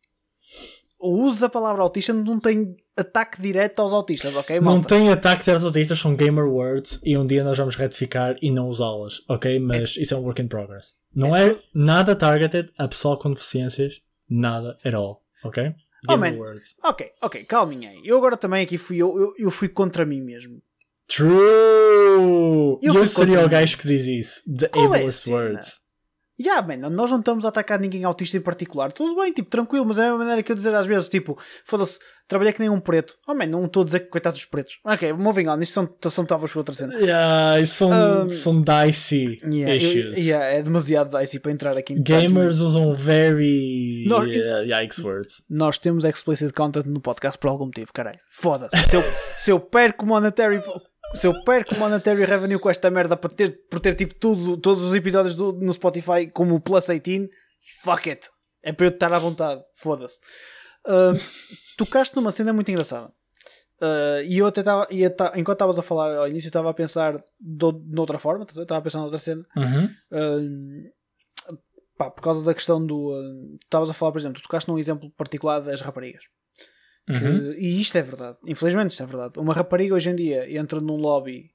[1.00, 4.60] O uso da palavra autista não tem ataque direto aos autistas, ok?
[4.60, 4.88] Não malta?
[4.88, 8.68] tem ataque aos autistas, são gamer words e um dia nós vamos retificar e não
[8.68, 9.60] usá-las, ok?
[9.60, 10.96] Mas isso é um work in progress.
[11.14, 15.76] Não é, nada targeted a pessoal com deficiências, nada at all, ok?
[16.10, 16.40] Oh, Gamer man.
[16.40, 16.76] words.
[16.84, 18.02] Ok, ok, calminha aí.
[18.04, 20.62] Eu agora também aqui fui eu, eu, eu fui contra mim mesmo.
[21.08, 22.78] True!
[22.82, 24.44] Eu Eu, seria o gajo que diz isso.
[24.58, 25.36] The Qual é a ablest cena?
[25.38, 25.80] words.
[26.40, 28.92] Já, man, nós não estamos a atacar ninguém autista em particular.
[28.92, 31.98] Tudo bem, tipo, tranquilo, mas é a maneira que eu dizer às vezes, tipo, foda-se,
[32.28, 33.16] trabalhei que nem um preto.
[33.28, 34.78] Oh, man, não estou a dizer que coitados dos pretos.
[34.86, 36.94] Ok, moving on, isto são, são talvez para outra cena.
[36.94, 40.18] Yeah, isso são, Um, são dicey Yeah, eu- issues.
[40.18, 45.44] yeah, é demasiado dicey para entrar aqui Gamers usam very Não, yeah, yikes words.
[45.50, 48.20] Nós temos explicit content no podcast por algum motivo, caralho.
[48.28, 48.78] Foda-se.
[48.88, 49.04] Se eu,
[49.38, 50.62] se eu perco monetary.
[51.16, 54.84] Se eu perco monetary revenue com esta merda por ter, por ter tipo tudo, todos
[54.84, 57.30] os episódios do- no Spotify como Plus 18,
[57.84, 58.30] fuck it.
[58.62, 59.62] É para eu estar à vontade.
[59.76, 60.20] Foda-se.
[60.86, 61.14] Ah,
[61.78, 63.12] tocaste numa cena muito engraçada.
[63.82, 64.88] Ah, e eu até estava.
[65.36, 68.44] Enquanto estavas a falar ao início, eu estava a pensar de, de outra forma.
[68.46, 69.46] Estava a pensar noutra cena.
[69.56, 69.86] Uhum.
[70.12, 71.58] Uh,
[71.98, 72.96] pá, por causa da questão do.
[73.12, 76.24] uh, tu estavas a falar, por exemplo, tu tocaste num exemplo particular das raparigas.
[77.08, 77.54] Que- Uhum.
[77.54, 78.38] e isto é verdade.
[78.46, 79.40] Infelizmente, isto é verdade.
[79.40, 81.52] Uma rapariga hoje em dia entra num lobby.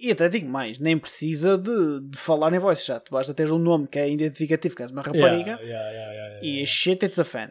[0.00, 3.08] E até digo mais, nem precisa de, de falar em voice chat.
[3.10, 5.58] Basta ter um nome que é identificativo, que és uma rapariga.
[5.62, 7.50] Yeah, yeah, yeah, E shit, it's a fan.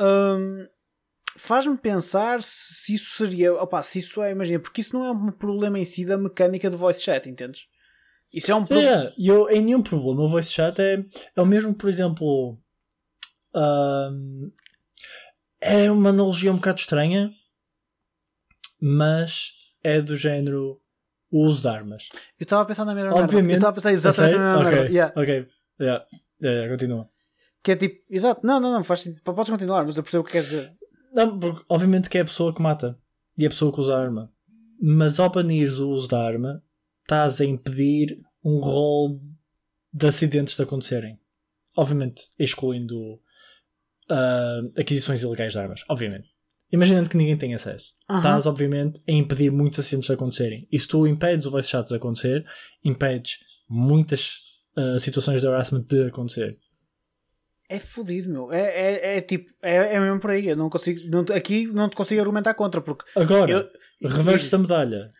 [0.00, 0.66] Um,
[1.36, 3.52] Faz-me pensar se isso seria.
[3.54, 6.70] Opá, se isso é, imagina, porque isso não é um problema em si da mecânica
[6.70, 7.62] de voice chat, entendes?
[8.32, 9.12] Isso é um problema.
[9.18, 12.56] E eu, em nenhum problema, o voice chat é, é o mesmo, por exemplo.
[13.52, 14.50] ahm,
[15.64, 17.32] é uma analogia um bocado estranha,
[18.80, 20.80] mas é do género
[21.30, 22.08] o uso de armas.
[22.38, 23.20] Eu estava a pensar na mesma merda.
[23.20, 23.54] Eu Obviamente.
[23.56, 24.80] estava a pensar exatamente na mesma merda.
[24.82, 25.20] Ok, Yeah.
[25.20, 25.48] ok.
[25.80, 26.06] Yeah.
[26.42, 27.08] Yeah, continua.
[27.62, 29.22] Que é tipo, exato, não, não, não, faz sentido.
[29.22, 30.72] Podes continuar, mas eu percebo o que queres dizer.
[31.14, 32.98] Não, porque obviamente que é a pessoa que mata
[33.38, 34.30] e a pessoa que usa a arma.
[34.80, 36.62] Mas ao banires o uso da arma,
[37.02, 39.18] estás a impedir um rol
[39.92, 41.18] de acidentes de acontecerem.
[41.76, 43.18] Obviamente, excluindo
[44.10, 45.84] ah, aquisições ilegais de armas.
[45.88, 46.28] Obviamente.
[46.72, 47.92] Imaginando que ninguém tem acesso.
[48.08, 48.18] Aham.
[48.18, 50.66] Estás, obviamente, a impedir muitos acidentes de acontecerem.
[50.72, 52.44] E se tu impedes o voice chat de acontecer,
[52.82, 53.38] impedes
[53.68, 54.40] muitas
[54.76, 56.56] ah, situações de harassment de acontecer.
[57.68, 58.52] É fodido, meu.
[58.52, 60.48] É, é, é tipo, é, é mesmo por aí.
[60.48, 63.50] Eu não consigo, não, aqui não te consigo argumentar contra, porque Agora,
[64.00, 65.12] eu, reverso da medalha.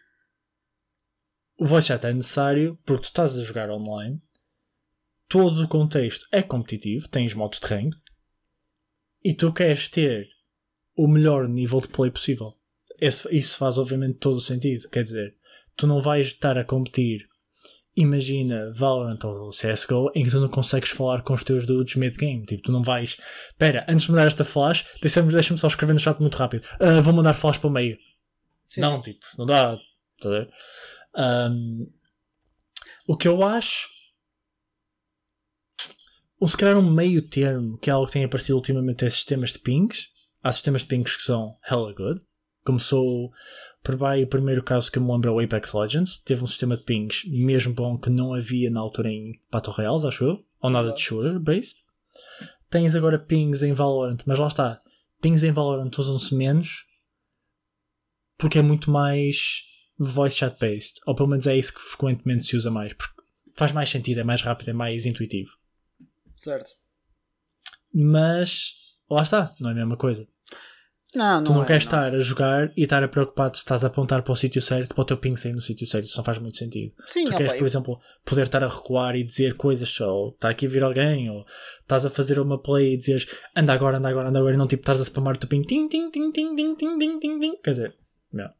[1.56, 4.20] O voice chat é necessário porque tu estás a jogar online,
[5.28, 8.02] todo o contexto é competitivo, tens modos de ranked
[9.24, 10.28] e tu queres ter
[10.96, 12.54] o melhor nível de play possível.
[13.00, 14.88] Esse- isso faz obviamente todo o sentido.
[14.88, 15.34] Quer dizer,
[15.76, 17.26] tu não vais estar a competir.
[17.96, 22.44] Imagina Valorant ou CSGO em que tu não consegues falar com os teus dudes mid-game.
[22.44, 23.16] Tipo, tu não vais.
[23.50, 26.66] Espera, antes de mandar esta flash, deixa-me deixa só escrever no chat muito rápido.
[26.80, 27.96] Ah, vou mandar flash para o meio.
[28.68, 29.78] Sim, não, tipo, se não dá.
[30.20, 30.48] Tá?
[31.14, 31.86] Ahm,
[33.06, 33.88] o que eu acho.
[36.44, 39.50] Ou se calhar um meio termo, que é algo que tem aparecido ultimamente, é sistemas
[39.50, 40.10] de pings.
[40.42, 42.20] Há sistemas de pings que são hella good.
[42.66, 43.32] Começou
[43.82, 46.18] por bem o primeiro caso que eu me lembro é o Apex Legends.
[46.18, 50.04] Teve um sistema de pings mesmo bom que não havia na altura em Battle Royales,
[50.04, 50.44] acho eu.
[50.60, 51.78] Ou nada de shooter based.
[52.68, 54.82] Tens agora pings em Valorant, mas lá está.
[55.22, 56.84] Pings em Valorant usam-se menos
[58.36, 59.62] porque é muito mais
[59.98, 61.00] voice chat based.
[61.06, 62.92] Ou pelo menos é isso que frequentemente se usa mais.
[62.92, 63.14] Porque
[63.54, 65.63] faz mais sentido, é mais rápido, é mais intuitivo.
[66.36, 66.70] Certo.
[67.92, 68.74] Mas
[69.10, 70.26] lá está, não é a mesma coisa.
[71.14, 73.84] Não, não tu não é, queres estar a jogar e estar a preocupado se estás
[73.84, 76.06] a apontar para o sítio certo, para o teu ping sair no sítio certo.
[76.06, 76.92] Isso não faz muito sentido.
[77.06, 80.66] Sim, tu queres, por exemplo, poder estar a recuar e dizer coisas, ou está aqui
[80.66, 81.46] a vir alguém, ou
[81.82, 84.66] estás a fazer uma play e dizeres anda agora, anda agora, anda agora, e não
[84.66, 87.38] tipo estás a spamar o teu ping, tim, tim, tim, tim, tim, tim, tim, tim,
[87.38, 87.56] tim.
[87.62, 87.96] Quer dizer,
[88.32, 88.50] não.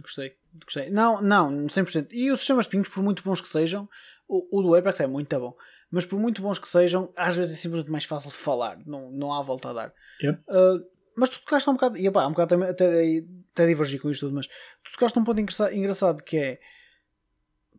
[0.00, 0.90] Gostei, gostei.
[0.90, 2.08] Não, não, 100%.
[2.12, 3.88] E os sistemas de pingos, por muito bons que sejam,
[4.28, 5.56] o, o do Apex é muito bom,
[5.94, 9.10] mas por muito bons que sejam, às vezes é simplesmente mais fácil de falar, não,
[9.12, 9.94] não há volta a dar.
[10.22, 10.40] Yep.
[10.48, 10.84] Uh,
[11.16, 14.26] mas tu tocaste um bocado, e epá, um bocado também, até, até divergi com isto
[14.26, 16.60] tudo, mas tu tocaste um ponto engraçado, que é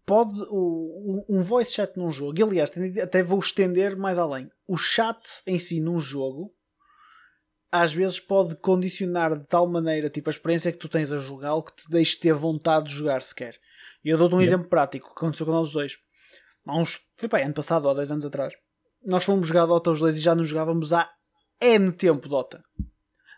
[0.06, 4.50] pode o, um voice chat num jogo, e aliás, até vou estender mais além.
[4.68, 6.50] O chat em si num jogo
[7.72, 11.64] às vezes pode condicionar de tal maneira tipo, a experiência que tu tens a jogá-lo
[11.64, 13.60] que te deixe ter vontade de jogar sequer.
[14.04, 15.98] E eu dou-te um exemplo prático que aconteceu com nós dois.
[16.66, 18.54] Há uns, foi pá, ano passado ou há dois anos atrás.
[19.04, 21.10] Nós fomos jogar Dota os dois e já não jogávamos há
[21.62, 22.64] N tempo Dota.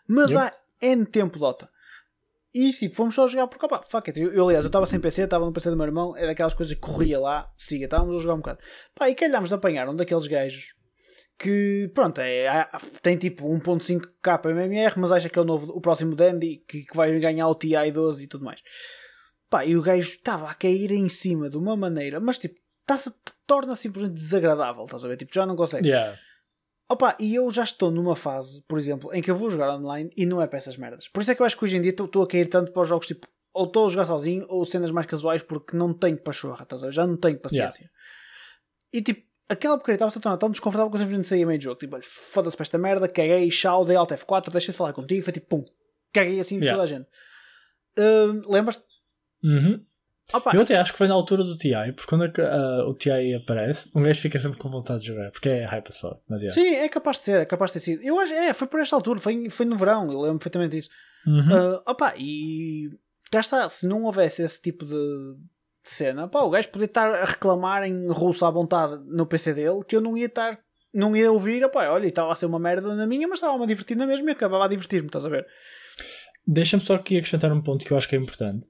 [0.06, 0.40] Mas Yep.
[0.40, 1.68] há N tempo Dota.
[2.54, 4.18] E tipo, fomos só jogar porque, opa, fuck it.
[4.18, 6.54] Eu, eu, aliás, eu estava sem PC, estava no PC do meu irmão, é daquelas
[6.54, 8.60] coisas que corria lá, siga, estávamos a jogar um bocado.
[8.94, 10.74] Pá, e calhámos de apanhar um daqueles gajos
[11.38, 12.68] que, pronto, é,
[13.00, 16.96] tem tipo 1.5k MMR, mas acha que é o, novo, o próximo Dandy que, que
[16.96, 18.60] vai ganhar o TI 12 e tudo mais.
[19.48, 22.58] Pá, e o gajo estava a cair em cima de uma maneira, mas tipo,
[22.96, 23.12] tá
[23.46, 25.16] torna simplesmente desagradável, estás a ver?
[25.16, 25.88] Tipo, já não consegue.
[25.88, 26.18] Yeah.
[26.90, 30.10] Opa, e eu já estou numa fase, por exemplo, em que eu vou jogar online
[30.16, 31.06] e não é para essas merdas.
[31.06, 32.80] Por isso é que eu acho que hoje em dia estou a cair tanto para
[32.80, 36.16] os jogos tipo, ou estou a jogar sozinho ou cenas mais casuais porque não tenho
[36.16, 36.92] pachorra, estás a ver?
[36.92, 37.82] Já não tenho paciência.
[37.82, 37.92] Yeah.
[38.94, 41.64] E tipo, aquela porcaria estava-se a tornar tão desconfortável que eu simplesmente saía meio de
[41.64, 41.78] jogo.
[41.78, 45.22] Tipo, olha, foda-se para esta merda, caguei, tchau, dei Alt F4, deixei de falar contigo,
[45.22, 45.64] foi tipo, pum,
[46.12, 46.72] caguei assim yeah.
[46.72, 47.06] toda a gente.
[47.98, 48.84] Uh, Lembras-te?
[49.44, 49.84] Uhum.
[50.32, 50.54] Opa.
[50.54, 53.90] Eu até acho que foi na altura do TI, porque quando uh, o TI aparece,
[53.94, 56.20] um gajo fica sempre com vontade de jogar, porque é hype as fuck.
[56.28, 56.60] Mas, yeah.
[56.60, 58.02] Sim, é capaz de ser, é capaz de ter sido.
[58.02, 60.90] Eu acho, é, foi por esta altura, foi, foi no verão, eu lembro perfeitamente disso.
[61.26, 61.76] Uhum.
[61.76, 62.90] Uh, opa, e
[63.30, 67.08] cá está, se não houvesse esse tipo de, de cena, pá, o gajo podia estar
[67.08, 70.58] a reclamar em russo à vontade no PC dele, que eu não ia estar,
[70.92, 73.66] não ia ouvir, opa, olha, estava a ser uma merda na minha, mas estava-me a
[73.66, 75.46] divertir na mesma e acabava a divertir-me, estás a ver?
[76.46, 78.66] Deixa-me só aqui acrescentar um ponto que eu acho que é importante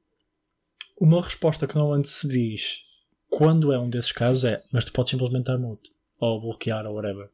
[1.01, 2.85] uma resposta que normalmente se diz
[3.29, 6.95] quando é um desses casos é mas tu podes simplesmente dar mute ou bloquear ou
[6.95, 7.31] whatever.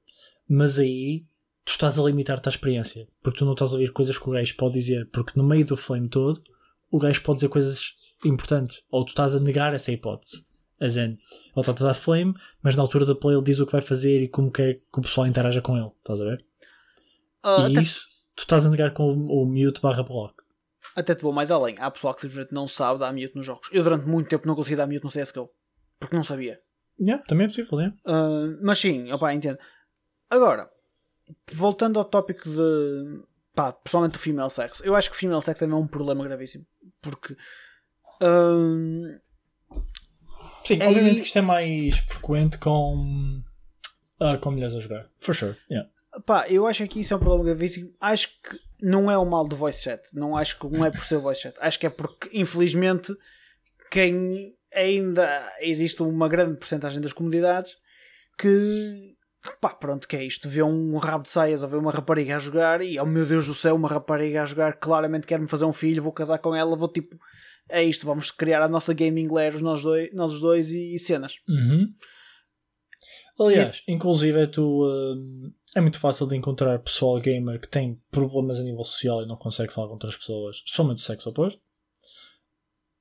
[0.48, 1.24] Mas aí
[1.64, 4.33] tu estás a limitar-te à experiência porque tu não estás a ouvir coisas que o
[4.33, 6.42] gajo pode dizer porque no meio do flame todo
[6.90, 10.44] o gajo pode dizer coisas importantes ou tu estás a negar essa hipótese.
[10.81, 11.18] A Zen, ele
[11.57, 14.22] está a dar flame, mas na altura da play ele diz o que vai fazer
[14.22, 15.90] e como quer que o pessoal interaja com ele.
[15.98, 16.44] Estás a ver?
[17.44, 20.35] Uh, e isso tu estás a negar com o, o mute barra block.
[20.94, 21.76] Até te vou mais além.
[21.78, 23.68] Há pessoal que simplesmente não sabe dar mute nos jogos.
[23.72, 25.50] Eu durante muito tempo não conseguia dar mute no CSGO.
[25.98, 26.59] Porque não sabia.
[27.00, 27.96] Yeah, também é possível, yeah.
[28.07, 29.59] Uh, mas sim, opa, entendo.
[30.30, 30.68] Agora,
[31.52, 33.22] voltando ao tópico de.
[33.54, 34.80] pá, pessoalmente o female sex.
[34.85, 36.64] Eu acho que o female sex é um problema gravíssimo.
[37.02, 37.35] Porque.
[38.22, 39.20] Uh,
[40.64, 43.42] sim, é obviamente que isto é mais frequente com.
[44.20, 45.09] Uh, com mulheres a jogar.
[45.18, 45.90] For sure, yeah.
[46.27, 47.92] Pá, eu acho que isso é um problema gravíssimo.
[48.00, 50.03] Acho que não é o mal do voice chat.
[50.14, 51.57] Não acho que não é por ser voice chat.
[51.59, 53.12] Acho que é porque, infelizmente,
[53.90, 57.77] quem ainda existe uma grande porcentagem das comunidades
[58.38, 59.14] que
[59.61, 60.48] pá, pronto, que é isto?
[60.48, 63.46] Vê um rabo de saias ou vê uma rapariga a jogar e, oh meu Deus
[63.46, 66.77] do céu, uma rapariga a jogar, claramente quer-me fazer um filho, vou casar com ela,
[66.77, 67.18] vou tipo,
[67.68, 71.37] é isto, vamos criar a nossa gaming layer, nós dois, nós dois e, e cenas.
[71.48, 71.92] Uhum.
[73.38, 73.92] Aliás, e...
[73.92, 74.85] inclusive é tu.
[74.85, 79.27] Uh, é muito fácil de encontrar pessoal gamer que tem problemas a nível social e
[79.27, 81.61] não consegue falar com outras pessoas, especialmente do sexo oposto.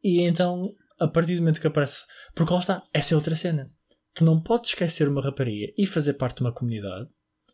[0.04, 2.06] E então, a partir do momento que aparece.
[2.34, 3.72] Porque lá está, essa é outra cena.
[4.14, 7.10] Tu não podes esquecer uma rapariga e fazer parte de uma comunidade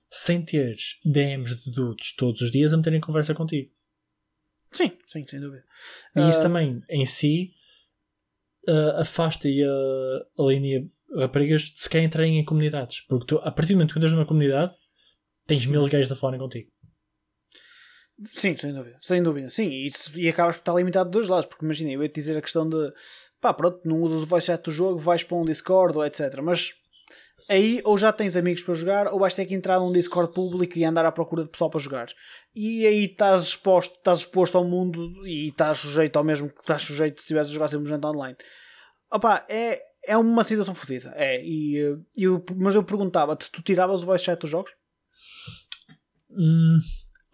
[0.10, 3.72] sem teres DMs de dudes todos os dias a meterem conversa contigo.
[4.72, 5.64] Sim, sim, sem dúvida.
[6.16, 6.44] E isso uh...
[6.44, 7.54] também, em si,
[8.68, 13.02] uh, afasta a, a linha raparigas de sequer entrarem em comunidades.
[13.08, 14.74] Porque tu, a partir do momento que entras numa comunidade,
[15.48, 16.70] tens mil gays da falarem contigo.
[18.26, 18.98] Sim, sem dúvida.
[19.02, 19.50] Sem dúvida.
[19.50, 21.46] Sim, e, e acabas por estar limitado de dois lados.
[21.46, 22.92] Porque imagina, eu ia te dizer a questão de
[23.40, 26.40] pá, pronto, não usas o voice chat do jogo, vais para um Discord ou etc.
[26.42, 26.74] Mas
[27.50, 30.78] aí ou já tens amigos para jogar ou vais ter que entrar num Discord público
[30.78, 32.08] e andar à procura de pessoal para jogar.
[32.54, 36.82] E aí estás exposto, estás exposto ao mundo e estás sujeito ao mesmo que estás
[36.82, 38.36] sujeito se estivesse a jogar simplesmente online.
[39.12, 41.14] Opa, é, é uma situação fodida.
[41.16, 41.76] É, e,
[42.18, 44.72] eu, mas eu perguntava-te, tu tiravas o voice chat dos jogos?
[46.32, 46.80] Hum,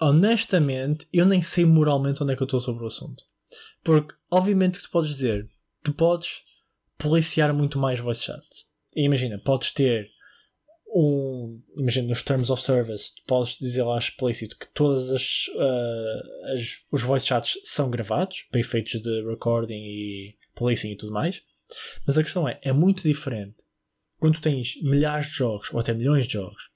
[0.01, 3.23] honestamente, eu nem sei moralmente onde é que eu estou sobre o assunto.
[3.81, 5.49] Porque, obviamente, que tu podes dizer,
[5.85, 6.43] tu podes
[6.97, 8.45] policiar muito mais voice chat.
[8.93, 10.09] E imagina, podes ter
[10.93, 11.61] um.
[11.77, 17.03] Imagina, nos Terms of Service, podes dizer lá explícito que todas as, uh, as os
[17.03, 21.41] voice chats são gravados para efeitos de recording e policing e tudo mais.
[22.05, 23.57] Mas a questão é, é muito diferente
[24.17, 26.69] quando tu tens milhares de jogos, ou até milhões de jogos,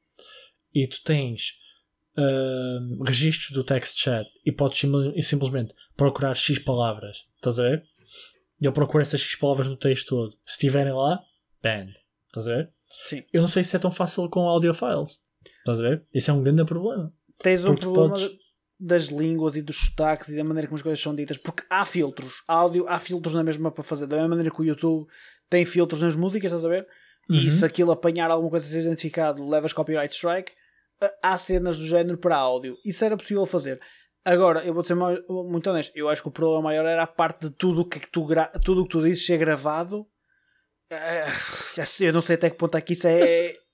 [0.73, 1.53] e tu tens
[2.17, 7.83] uh, registros do text chat e podes sim, simplesmente procurar X palavras, estás a ver?
[8.61, 10.31] E eu procuro essas X palavras no texto todo.
[10.45, 11.21] Se estiverem lá,
[11.63, 11.93] banned.
[12.27, 12.73] Estás a ver?
[13.05, 13.23] Sim.
[13.31, 15.23] Eu não sei se é tão fácil com audio files.
[15.59, 16.05] Estás a ver?
[16.13, 17.13] Esse é um grande problema.
[17.39, 18.29] Tens um problema podes...
[18.79, 21.85] das línguas e dos sotaques e da maneira como as coisas são ditas, porque há
[21.85, 22.43] filtros.
[22.47, 24.07] Áudio, há filtros na mesma para fazer.
[24.07, 25.07] Da mesma maneira que o YouTube
[25.49, 26.87] tem filtros nas músicas, estás a ver?
[27.29, 27.37] Uhum.
[27.37, 30.51] E se aquilo apanhar alguma coisa a ser identificado, levas copyright strike.
[31.21, 32.77] Há cenas do género para áudio.
[32.85, 33.79] Isso era possível fazer.
[34.23, 35.95] Agora, eu vou ser muito honesto.
[35.95, 38.47] Eu acho que o problema maior era a parte de tudo que, tu gra...
[38.63, 40.05] tudo que tu dizes ser gravado.
[40.91, 41.25] Eh,
[42.01, 43.25] eu não sei até que ponto é que isso é.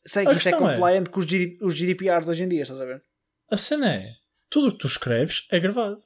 [0.05, 1.09] sei que isso é, é compliant é...
[1.09, 3.01] com os, GDPRs hoje em dia, estás a ver?
[3.49, 4.13] A cena é:
[4.49, 5.99] tudo o que tu escreves é gravado.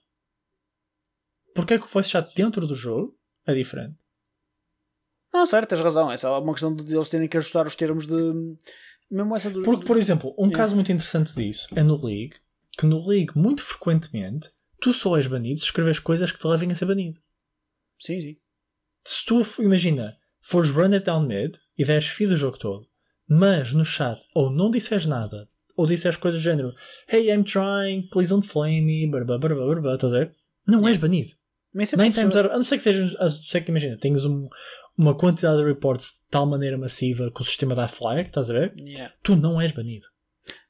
[1.54, 3.98] porque é que o voice chat dentro do jogo é diferente.
[5.34, 6.10] Não, certo, tens razão.
[6.12, 8.16] É só uma questão de eles terem que ajustar os termos de.
[9.12, 9.62] Mesmo essa do.
[9.64, 10.58] Porque, por exemplo, um Yeah.
[10.58, 12.38] caso muito interessante disso é no League,
[12.78, 16.72] que no League, muito frequentemente, tu só és banido se escreves coisas que te levem
[16.72, 17.20] a ser banido.
[18.00, 18.38] Sim, sim.
[19.04, 22.88] Se tu, imagina, fores run it down mid e deres feed o jogo todo,
[23.28, 26.74] mas no chat ou não disseres nada, ou disseres coisas do género
[27.08, 30.36] Hey, I'm trying, please don't flame me, barba, barba, barba, estás a ver?
[30.68, 31.32] Não és banido.
[31.74, 32.52] Mas Nem times zero.
[32.52, 33.16] A não ser que seja.
[33.20, 34.48] A não ser que imagina, tenhas um-
[34.98, 38.54] uma quantidade de reports de tal maneira massiva que o sistema dá flag, estás a
[38.54, 38.74] ver?
[38.78, 39.14] Yeah.
[39.24, 40.06] Tu não és banido.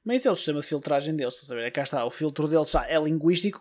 [0.05, 1.63] Mas é o sistema de filtragem deles, estás a ver?
[1.65, 3.59] É cá está, o filtro deles já é linguístico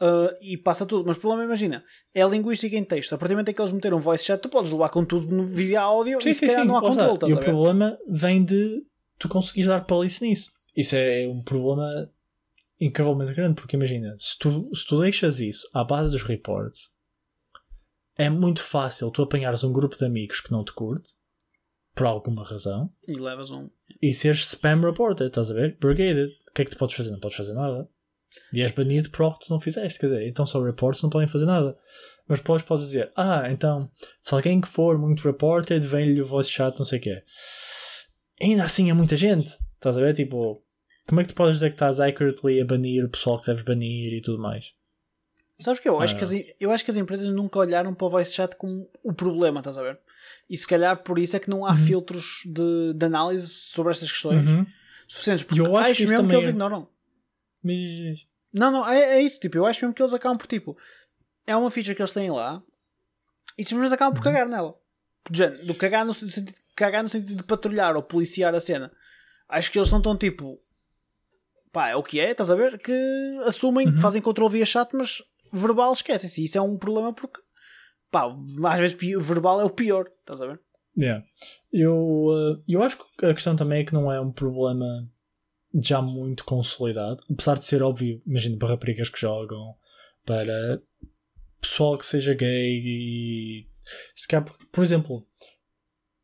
[0.00, 1.04] uh, e passa tudo.
[1.06, 3.14] Mas o problema, imagina, é linguístico em texto.
[3.14, 5.34] A partir do momento em que eles meteram voice chat, tu podes levar com tudo
[5.34, 8.82] no vídeo áudio e se calhar não há controle, E o problema vem de
[9.18, 10.50] tu conseguires dar palice nisso.
[10.76, 12.10] Isso é um problema
[12.80, 16.90] incrivelmente grande, porque imagina, se tu, se tu deixas isso à base dos reports,
[18.16, 21.10] é muito fácil tu apanhares um grupo de amigos que não te curte,
[21.94, 23.68] por alguma razão, E levas um.
[24.00, 25.76] e seres spam reporter, estás a ver?
[25.80, 26.30] Brigaded.
[26.48, 27.10] O que é que tu podes fazer?
[27.10, 27.88] Não podes fazer nada.
[28.52, 29.98] E és banido por algo que tu não fizeste.
[29.98, 31.76] Quer dizer, então só reports não podem fazer nada.
[32.28, 36.50] Mas depois podes dizer, ah, então, se alguém que for muito reported, vem-lhe o voice
[36.50, 37.22] chat, não sei o quê.
[38.40, 39.56] Ainda assim é muita gente.
[39.74, 40.14] Estás a ver?
[40.14, 40.62] Tipo,
[41.08, 43.62] como é que tu podes dizer que estás accurately a banir o pessoal que deves
[43.62, 44.74] banir e tudo mais?
[45.60, 46.18] Sabes que eu acho, Ah.
[46.18, 49.12] que as, eu acho que as empresas nunca olharam para o voice chat como o
[49.12, 49.98] problema, estás a ver?
[50.48, 51.76] E se calhar por isso é que não há Uhum.
[51.76, 54.64] filtros de, de análise sobre estas questões Uhum.
[55.08, 55.44] suficientes.
[55.44, 56.88] Porque eu acho acho que mesmo que também eles é- ignoram.
[57.62, 60.76] Mas, Não, não, é, é isso, tipo, eu acho mesmo que eles acabam por tipo.
[61.46, 62.62] É uma feature que eles têm lá
[63.58, 64.78] e simplesmente acabam por cagar nela.
[65.28, 68.90] Do género, do cagar no sentido, cagar no sentido de patrulhar ou policiar a cena.
[69.48, 70.60] Acho que eles não estão tipo.
[71.72, 72.78] Pá, é o que é, estás a ver?
[72.78, 72.92] Que
[73.44, 73.98] assumem, Uhum.
[73.98, 76.44] fazem control via chat, mas verbal esquecem-se.
[76.44, 77.40] Isso é um problema porque.
[78.10, 78.24] Pá,
[78.72, 80.60] às vezes verbal é o pior, estás a ver?
[80.96, 81.24] Yeah.
[81.72, 84.86] Eu, uh, eu acho que a questão também é que não é um problema
[85.74, 89.74] já muito consolidado, apesar de ser óbvio, imagino para raparigas que jogam,
[90.24, 90.80] para
[91.60, 93.66] pessoal que seja gay e
[94.16, 95.26] se calhar, por, por exemplo,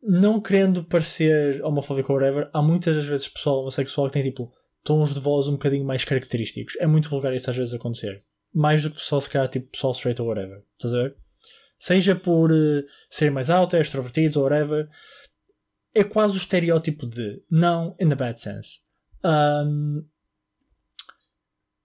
[0.07, 4.53] não querendo parecer homofóbico ou whatever, há muitas das vezes pessoal homossexual que tem tipo
[4.83, 6.77] tons de voz um bocadinho mais característicos.
[6.79, 8.23] É muito vulgar isso às vezes acontecer.
[8.53, 10.63] Mais do que pessoal se calhar tipo pessoal straight ou whatever.
[10.77, 11.17] Estás a ver?
[11.79, 14.89] Seja por uh, ser mais alto, extrovertidos ou whatever,
[15.95, 18.81] é quase o estereótipo de não in the bad sense.
[19.25, 20.07] Um,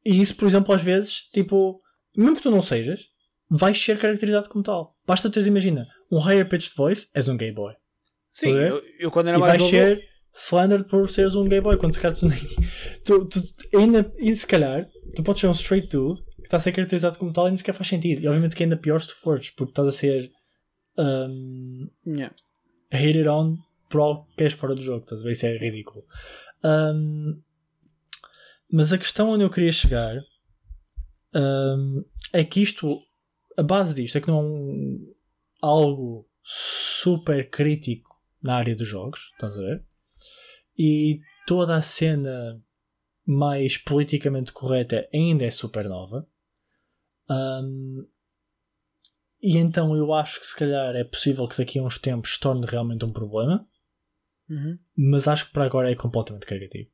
[0.05, 1.81] e isso, por exemplo, às vezes, tipo,
[2.15, 3.09] mesmo que tu não sejas,
[3.49, 4.97] vais ser caracterizado como tal.
[5.05, 7.73] Basta teres, imagina, um higher pitched voice, és um gay boy.
[8.39, 9.71] Sim, eu, eu quando era e mais vais novo.
[9.71, 12.39] ser slandered por seres um gay boy, quando se calhar tu nem.
[13.03, 13.41] Tu, tu,
[13.75, 17.17] ainda, e se calhar, tu podes ser um straight dude que está a ser caracterizado
[17.17, 18.21] como tal e nem sequer faz sentido.
[18.21, 20.31] E obviamente que ainda pior se tu fores, porque estás a ser.
[20.97, 22.33] Um, Yeah.
[22.91, 23.57] hated on
[23.89, 25.31] por algo que és fora do jogo, estás a ver?
[25.31, 26.03] Isso é ridículo.
[26.63, 27.41] Um,
[28.71, 30.15] mas a questão onde eu queria chegar
[31.33, 32.99] um, é que isto,
[33.57, 35.13] a base disto é que não é um,
[35.61, 38.08] algo super crítico
[38.41, 39.85] na área dos jogos, estás a ver?
[40.77, 42.61] E toda a cena
[43.25, 46.27] mais politicamente correta ainda é super nova.
[47.29, 48.07] Um,
[49.41, 52.39] e então eu acho que se calhar é possível que daqui a uns tempos se
[52.39, 53.67] torne realmente um problema,
[54.49, 54.79] Uhum.
[54.97, 56.89] mas acho que para agora é completamente cagativo.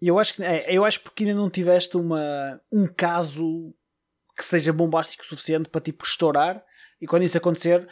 [0.00, 3.74] Eu acho que é, eu acho porque ainda não tiveste uma, um caso
[4.36, 6.62] que seja bombástico o suficiente para tipo estourar
[7.00, 7.88] e quando isso acontecer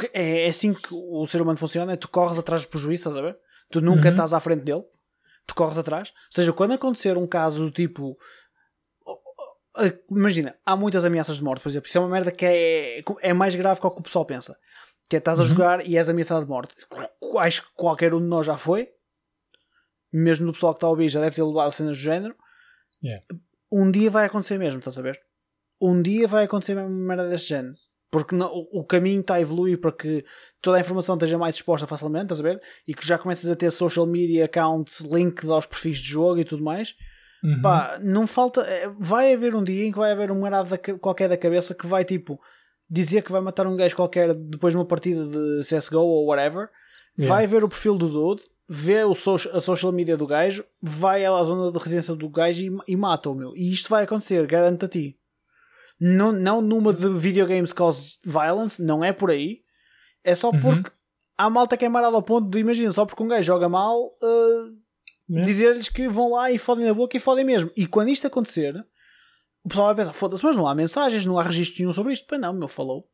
[0.00, 3.00] porque é, é assim que o ser humano funciona, é tu corres atrás dos prejuízos,
[3.06, 3.36] estás a ver?
[3.70, 4.10] Tu nunca Uhum.
[4.14, 4.82] estás à frente dele,
[5.46, 6.08] tu corres atrás.
[6.08, 8.16] Ou seja, quando acontecer um caso do tipo
[10.10, 13.32] imagina, há muitas ameaças de morte, por exemplo, isso é uma merda que é, é
[13.32, 14.56] mais grave que o que o pessoal pensa.
[15.08, 15.48] Que é estás a Uhum.
[15.48, 16.74] jogar e és ameaçado de morte.
[17.38, 18.88] Acho que qualquer um de nós já foi.
[20.12, 22.34] Mesmo no pessoal que está a ouvir já deve ter levado cenas do género.
[23.02, 23.24] Yeah.
[23.72, 25.18] Um dia vai acontecer mesmo, estás a ver?
[25.80, 27.74] Um dia vai acontecer mesmo uma merda deste género.
[28.10, 30.24] Porque não- o, caminho está a evoluir para que
[30.60, 32.60] toda a informação esteja mais exposta facilmente, estás a ver?
[32.86, 36.44] E que já começas a ter social media accounts linked aos perfis de jogo e
[36.44, 36.94] tudo mais.
[37.42, 37.62] Uhum.
[37.62, 38.62] Pá, não falta.
[38.62, 40.40] é, Vai haver um dia em que vai haver um
[40.82, 42.38] ca- qualquer da cabeça que vai tipo
[42.88, 46.68] dizer que vai matar um gajo qualquer depois de uma partida de CSGO ou whatever.
[47.18, 47.34] Yeah.
[47.34, 51.24] Vai ver o perfil do Dude, vê o social, a social media do gajo, vai
[51.24, 53.52] à zona de residência do gajo e, e mata-o, meu.
[53.56, 55.16] E isto vai acontecer, garanto a ti.
[56.00, 59.58] Não, não numa de videogames cause violence, não é por aí.
[60.24, 60.60] É só Uhum.
[60.60, 60.90] porque
[61.36, 64.06] há malta que é marada ao ponto de, imagina, só porque um gajo joga mal,
[64.22, 64.80] uh,
[65.28, 65.46] Yeah.
[65.48, 67.70] dizer-lhes que vão lá e fodem na boca e fodem mesmo.
[67.76, 68.74] E quando isto acontecer,
[69.62, 72.26] o pessoal vai pensar, foda-se, mas não há mensagens, não há registro nenhum sobre isto.
[72.28, 73.08] Pois não, meu, falou.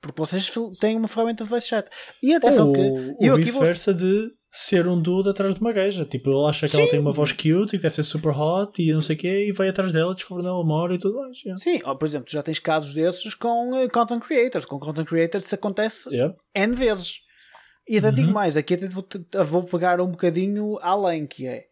[0.00, 1.86] Porque vocês têm uma ferramenta de voice chat.
[2.22, 2.80] E atenção Ou que.
[2.80, 3.60] o eu aqui vou.
[3.60, 6.04] vice-versa de ser um dude atrás de uma gaja.
[6.04, 6.90] Tipo, ele acha que ela Sim.
[6.90, 9.46] tem uma voz cute e que deve ser super hot e não sei o quê
[9.48, 11.38] e vai atrás dela, descobre não amor e tudo mais.
[11.42, 11.62] Yeah.
[11.62, 14.64] Sim, ó, por exemplo, tu já tens casos desses com eh, content creators.
[14.64, 16.36] Com content creators isso acontece Yep.
[16.54, 17.20] N vezes.
[17.88, 18.34] E até digo Uhum.
[18.34, 19.06] mais, aqui até vou,
[19.46, 21.64] vou pegar um bocadinho além, que é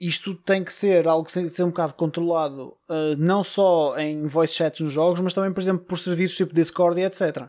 [0.00, 3.98] isto tem que ser algo que tem que ser um bocado controlado, uh, não só
[3.98, 7.48] em voice chats nos jogos, mas também, por exemplo, por serviços tipo Discord e etc.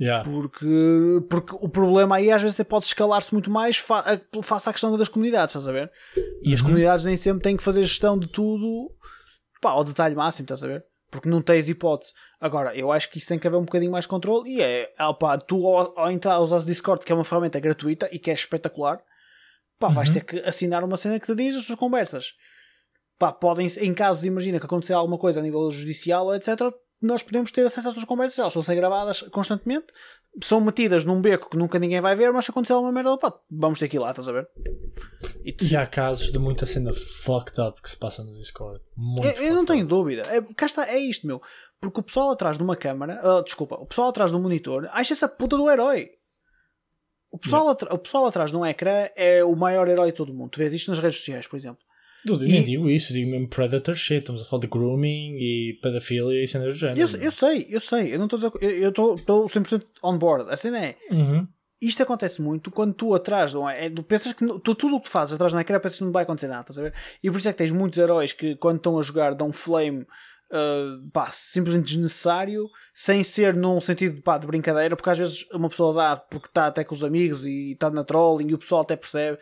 [0.00, 0.28] Yeah.
[0.28, 4.68] Porque, porque o problema aí às vezes até pode escalar-se muito mais fa a- face
[4.68, 5.90] à questão das comunidades, estás a ver?
[6.42, 6.66] E as Uhum.
[6.68, 8.90] comunidades nem sempre têm que fazer gestão de tudo
[9.60, 10.84] pá, ao detalhe máximo, estás a ver?
[11.10, 12.12] Porque não tens hipótese.
[12.40, 15.12] Agora, eu acho que isso tem que haver um bocadinho mais controle e é, ah,
[15.14, 18.30] pá, tu ao, ao entrar usar o Discord, que é uma ferramenta gratuita e que
[18.30, 18.98] é espetacular,
[19.78, 20.14] pá, vais Uhum.
[20.14, 22.32] ter que assinar uma cena que te diz as tuas conversas.
[23.18, 26.72] Pá, podem, em casos, imagina que acontecer alguma coisa a nível judicial, etc.,
[27.06, 29.86] nós podemos ter acesso às tuas conversas, elas estão a ser gravadas constantemente,
[30.42, 33.32] são metidas num beco que nunca ninguém vai ver, mas se acontecer alguma merda, pá,
[33.50, 34.48] vamos ter que ir lá, estás a ver?
[35.44, 38.80] E tu- E há casos de muita cena fucked up que se passa no Discord.
[38.96, 39.88] Muito eu, eu não tenho up.
[39.88, 40.22] dúvida.
[40.28, 41.42] É, cá está, é isto, meu.
[41.80, 44.88] Porque o pessoal atrás de uma câmara, ah, desculpa, o pessoal atrás de um monitor
[44.92, 46.10] acha essa puta do herói.
[47.30, 50.34] O pessoal, o pessoal atrás de um ecrã é o maior herói de todo o
[50.34, 50.50] mundo.
[50.50, 51.82] Tu vês isto nas redes sociais, por exemplo.
[52.24, 54.20] Dude, E- nem digo isso, digo mesmo predator shit.
[54.20, 57.00] Estamos a falar de grooming e pedofilia e cenas do género.
[57.00, 58.80] Eu, eu sei, eu sei, eu não estou a dizer.
[58.82, 60.50] Eu estou estou 100% on board.
[60.50, 60.96] A cena é.
[61.10, 61.46] Uhum.
[61.80, 63.86] Isto acontece muito quando tu atrás, não é?
[63.86, 66.04] É, tu pensas que tu, tudo o que tu fazes atrás do ecrã pensas que
[66.04, 66.94] não vai acontecer nada, estás a ver?
[67.20, 70.06] E por isso é que tens muitos heróis que quando estão a jogar dão flame
[70.52, 75.68] ah, pá, simplesmente desnecessário, sem ser num sentido pá, de brincadeira, porque às vezes uma
[75.70, 78.82] pessoa dá porque está até com os amigos e está na trolling e o pessoal
[78.82, 79.38] até percebe.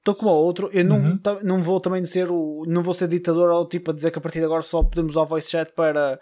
[0.00, 1.20] Estou como outro, eu não, Uhum.
[1.42, 2.64] não vou também ser o.
[2.66, 5.12] não vou ser ditador ao tipo a dizer que a partir de agora só podemos
[5.12, 6.18] usar o voice chat para,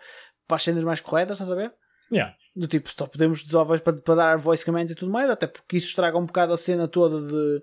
[0.46, 1.72] para as cenas mais corretas, estás a ver?
[2.12, 2.34] Yeah.
[2.56, 5.46] Do tipo, só podemos usar voz para, para dar voice commands e tudo mais, até
[5.46, 7.62] porque isso estraga um bocado a cena toda de.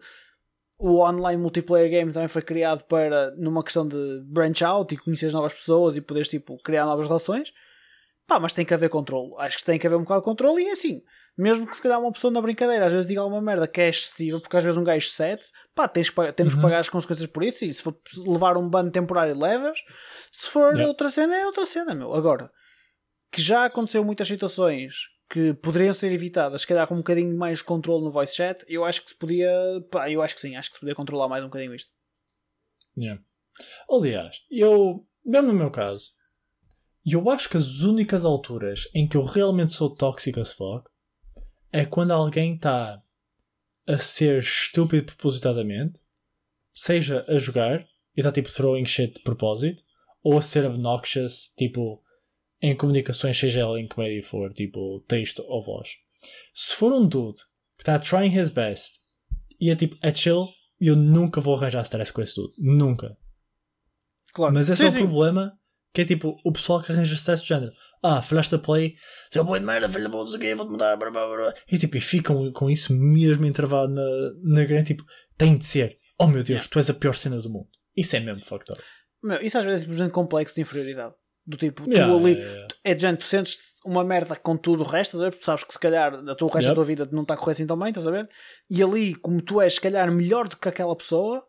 [0.78, 5.32] O online multiplayer game também foi criado para, numa questão de branch out e conhecer
[5.32, 7.52] novas pessoas e poderes tipo, criar novas relações.
[8.28, 9.34] Pá, mas tem que haver controle.
[9.38, 11.02] Acho que tem que haver um bocado de controle e é assim.
[11.38, 13.90] Mesmo que se calhar uma pessoa na brincadeira às vezes diga alguma merda que é
[13.90, 16.64] excessiva, porque às vezes um gajo sete, pá, tens, que temos que Uhum.
[16.64, 17.64] pagar as consequências por isso.
[17.66, 17.96] E se for
[18.26, 19.80] levar um ban temporário, levas.
[20.32, 20.88] Se for Yeah.
[20.88, 22.14] outra cena, é outra cena, meu.
[22.14, 22.50] Agora,
[23.32, 24.96] que já aconteceu muitas situações
[25.30, 28.86] que poderiam ser evitadas, se calhar com um bocadinho mais controle no voice chat, eu
[28.86, 29.52] acho que se podia,
[29.92, 31.92] pá, eu acho que sim, acho que se podia controlar mais um bocadinho isto.
[32.98, 33.22] Yeah.
[33.90, 36.12] Aliás, eu, mesmo no meu caso,
[37.14, 40.90] eu acho que as únicas alturas em que eu realmente sou tóxico as fuck
[41.72, 43.02] é quando alguém está
[43.88, 46.00] a ser estúpido propositadamente,
[46.74, 47.82] seja a jogar
[48.16, 49.84] e está tipo throwing shit de propósito,
[50.24, 52.02] ou a ser obnoxious, tipo
[52.62, 55.90] em comunicações, seja ela em que meio for, tipo texto ou voz.
[56.54, 57.38] Se for um dude
[57.78, 59.00] que está trying his best
[59.60, 60.48] e é tipo, é chill,
[60.80, 62.54] eu nunca vou arranjar stress com esse dude.
[62.58, 63.16] Nunca.
[64.34, 64.54] Claro.
[64.54, 65.00] Mas esse Sim, é o sim.
[65.00, 65.60] problema,
[65.96, 67.72] que é tipo, o pessoal que arranja stress do género.
[68.04, 68.96] Ah, falhaste a play,
[69.32, 71.54] seu boi de merda, filho da puta, quê, vou-te mudar, blá, blá, blá.
[71.72, 74.04] E tipo, e ficam com isso mesmo entravado na,
[74.44, 75.04] na grande, tipo,
[75.38, 75.94] tem de ser.
[76.20, 76.68] Oh meu Deus, Yeah.
[76.70, 77.68] tu és a pior cena do mundo.
[77.96, 78.82] Isso é mesmo fucked up.
[79.24, 81.16] Meu, isso às vezes é simplesmente complexo de inferioridade.
[81.48, 82.68] Do tipo, Yeah, tu ali, yeah, yeah.
[82.84, 85.18] é de gente, tu sentes uma merda com tudo o resto?
[85.18, 87.38] Porque sabes que se calhar a tua, o resto da tua vida não está a
[87.38, 88.30] correr assim tão bem, estás a ver?
[88.70, 91.44] E ali, como tu és, se calhar, melhor do que aquela pessoa,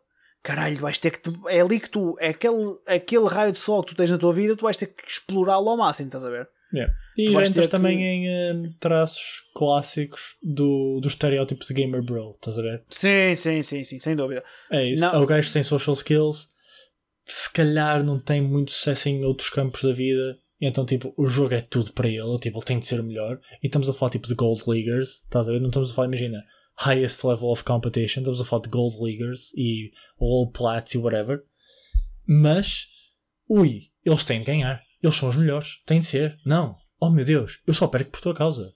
[0.47, 1.19] caralho, vais ter que.
[1.19, 2.15] te- é ali que tu.
[2.19, 4.87] É aquele, aquele raio de sol que tu tens na tua vida, tu vais ter
[4.87, 6.47] que explorá-lo ao máximo, estás a ver?
[6.73, 6.93] Yeah.
[7.17, 12.31] E já entras também que- em hum, traços clássicos do, do estereótipo de gamer bro,
[12.35, 12.83] estás a ver?
[12.89, 14.43] Sim, sim, sim, sim, sem dúvida.
[14.71, 15.01] É isso.
[15.01, 15.13] Não.
[15.13, 16.47] É o gajo sem social skills,
[17.25, 21.53] se calhar não tem muito sucesso em outros campos da vida, então tipo, o jogo
[21.53, 23.39] é tudo para ele, tipo, ele tem de ser o melhor.
[23.63, 25.61] E estamos a falar tipo de Gold Leaguers, estás a ver?
[25.61, 26.43] Não estamos a falar, imagina,
[26.79, 31.43] highest level of competition, estamos a falar de Gold Leaguers e All Plats e whatever.
[32.25, 32.87] Mas,
[33.49, 34.81] ui, eles têm de ganhar.
[35.01, 35.81] Eles são os melhores.
[35.85, 36.37] Tem de ser.
[36.45, 36.75] Não.
[36.99, 38.73] Oh meu Deus, eu só perco por tua causa.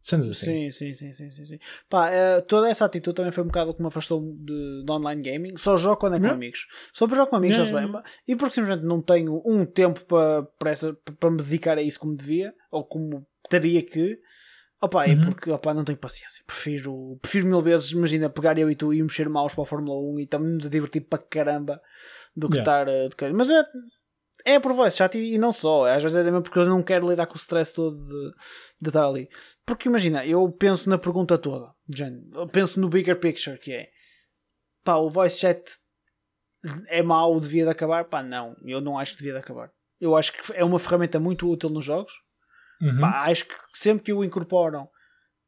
[0.00, 0.70] Sendo assim.
[0.70, 1.58] Sim, sim, sim, sim, sim, sim.
[1.88, 4.92] Pá, eh, toda essa atitude também foi um bocado o que me afastou de, de
[4.92, 5.56] online gaming.
[5.56, 6.36] Só jogo quando é com Yeah.
[6.36, 6.66] amigos.
[6.92, 8.02] Só para jogar com amigos, Yeah, já se bem.
[8.28, 11.98] E porque simplesmente não tenho um tempo para, para, essa, para me dedicar a isso
[11.98, 14.18] como devia, ou como teria que.
[14.84, 15.22] Opa, é Uhum.
[15.24, 16.42] porque opa, não tenho paciência.
[16.46, 19.98] Prefiro, prefiro mil vezes, imagina, pegar eu e tu e mexer maus para a Fórmula
[20.14, 21.80] 1 e estamos a divertir para caramba
[22.36, 22.82] do que Yeah.
[22.82, 23.34] estar coisa.
[23.34, 23.64] Mas é,
[24.44, 25.86] é por voz chat e, e não só.
[25.86, 28.30] Às vezes é mesmo porque eu não quero lidar com o stress todo de,
[28.82, 29.28] de estar ali.
[29.64, 31.72] Porque imagina, eu penso na pergunta toda,
[32.34, 33.88] eu penso no bigger picture que é
[34.84, 35.62] pá, o voice chat
[36.88, 38.04] é mau, devia de acabar?
[38.04, 39.70] Pá, não, eu não acho que devia de acabar.
[40.00, 42.12] Eu acho que é uma ferramenta muito útil nos jogos.
[42.80, 43.00] Uhum.
[43.00, 44.88] Pá, acho que sempre que o incorporam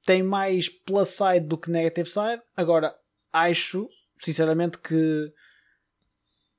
[0.04, 2.40] tem mais plus side do que negative side.
[2.56, 2.94] Agora,
[3.32, 5.32] acho, sinceramente, que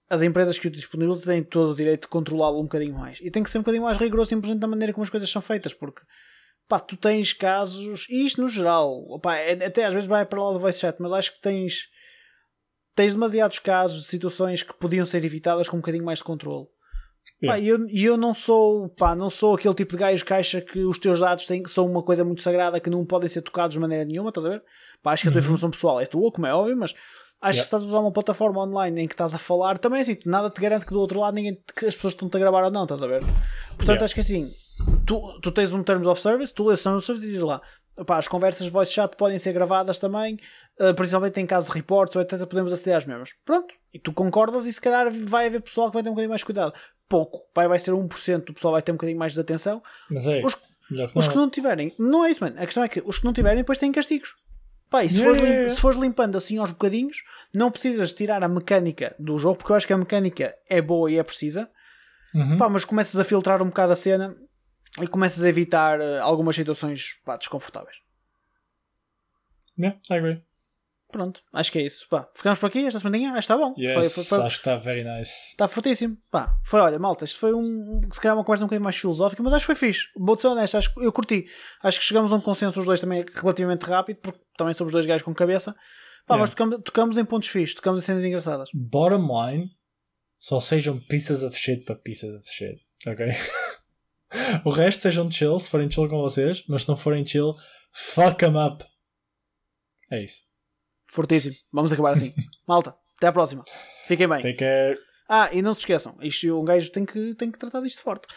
[0.10, 3.20] as empresas que o disponibilizam têm todo o direito de controlá-lo um bocadinho mais.
[3.22, 5.42] E tem que ser um bocadinho mais rigoroso simplesmente da maneira como as coisas são
[5.42, 6.02] feitas, porque
[6.68, 10.44] pá, tu tens casos, e isto no geral, opá, é- até às vezes vai para
[10.44, 11.90] lá do voice chat, mas acho que tens
[12.96, 16.68] tens demasiados casos de situações que podiam ser evitadas com um bocadinho mais de controle.
[17.46, 17.60] Pá, Yeah.
[17.64, 17.68] e
[18.04, 20.98] eu, eu não sou pá, não sou aquele tipo de gajo que acha que os
[20.98, 24.04] teus dados têm, são uma coisa muito sagrada que não podem ser tocados de maneira
[24.06, 24.64] nenhuma, estás a ver?
[25.04, 25.44] Pá, acho que a tua Uhum.
[25.44, 26.96] informação pessoal é tua, como é óbvio, mas
[27.40, 30.00] acho que se estás a usar uma plataforma online em que estás a falar, também
[30.00, 32.40] é assim, nada te garante que do outro lado ninguém, que as pessoas estão-te a
[32.40, 33.22] gravar ou não, estás a ver?
[33.22, 34.06] Portanto, Yeah.
[34.06, 34.52] acho que assim,
[35.06, 37.44] tu, tu tens um Terms of Service, tu lês o Terms of Service e dizes
[37.44, 37.62] lá,
[38.08, 40.40] pá, as conversas de voice chat podem ser gravadas também,
[40.80, 43.30] uh, principalmente em caso de reportes ou etc, podemos aceder às mesmas.
[43.46, 46.32] Pronto, e tu concordas e se calhar vai haver pessoal que vai ter um bocadinho
[46.32, 46.74] mais cuidado.
[47.10, 49.82] Pouco, vai, vai ser 1%, do pessoal vai ter um bocadinho mais de atenção.
[50.10, 50.62] Mas é, Os- que
[51.16, 51.30] Os não.
[51.32, 52.56] que não tiverem, não é isso, mano.
[52.62, 54.36] A questão é que os que não tiverem depois têm castigos.
[54.90, 55.76] Pá, e se, Yeah, fores, yeah, yeah.
[55.76, 59.76] se fores limpando assim aos bocadinhos, não precisas tirar a mecânica do jogo, porque eu
[59.76, 61.70] acho que a mecânica é boa e é precisa.
[62.34, 62.58] Uhum.
[62.58, 64.36] Pá, mas começas a filtrar um bocado a cena
[65.02, 67.98] e começas a evitar eh, algumas situações pá, desconfortáveis.
[69.78, 70.42] Yeah, I agree.
[71.10, 72.06] Pronto, acho que é isso.
[72.10, 73.30] Pá, ficamos por aqui esta semaninha.
[73.30, 73.74] Acho que está bom.
[73.78, 75.32] Yes, Foi- foi- foi- acho que está very nice.
[75.52, 76.18] Está fortíssimo.
[76.30, 79.42] Pá, foi, olha, malta, isto foi um, se calhar uma conversa um bocadinho mais filosófica,
[79.42, 80.08] mas acho que foi fixe.
[80.18, 81.46] Vou ser honesto, acho que eu curti.
[81.82, 85.06] Acho que chegamos a um consenso os dois também relativamente rápido, porque também somos dois
[85.06, 85.72] gajos com cabeça.
[86.26, 86.42] Pá, Yeah.
[86.42, 88.68] mas tocamos, tocamos em pontos fixes, tocamos em cenas engraçadas.
[88.74, 89.70] Bottom line,
[90.38, 93.28] só sejam pieces of shit para pieces of shit, ok?
[94.66, 97.54] o resto sejam chill, se forem chill com vocês, mas se não forem chill,
[97.94, 98.84] fuck them up.
[100.12, 100.42] É isso.
[101.12, 101.56] Fortíssimo.
[101.72, 102.34] Vamos acabar assim.
[102.68, 103.64] malta, até à próxima.
[104.08, 104.42] Fiquem bem.
[104.42, 104.98] Take care.
[105.30, 108.28] Ah, e não se esqueçam, isto, um gajo tem que, tem que tratar disto forte.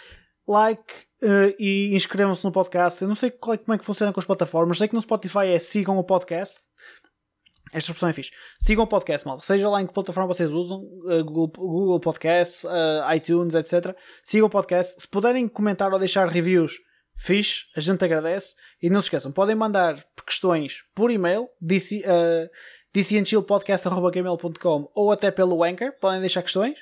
[0.49, 0.93] Like
[1.23, 3.01] eh, e inscrevam-se no podcast.
[3.03, 4.79] Eu não sei qual é- como é que funciona com as plataformas.
[4.79, 6.63] Sei que no Spotify é sigam o podcast.
[7.73, 8.33] Esta expressão é fixe.
[8.59, 9.45] Sigam o podcast, malta.
[9.47, 13.95] Seja lá em que plataforma vocês usam, eh, Google, Google Podcast, eh, iTunes, etc.
[14.25, 15.01] Sigam o podcast.
[15.01, 16.73] Se puderem comentar ou deixar reviews,
[17.21, 18.57] fixe, a gente agradece.
[18.83, 22.51] E não se esqueçam, podem mandar questões por e-mail, dc, uh,
[24.95, 26.79] ou até pelo Anchor, podem deixar questões.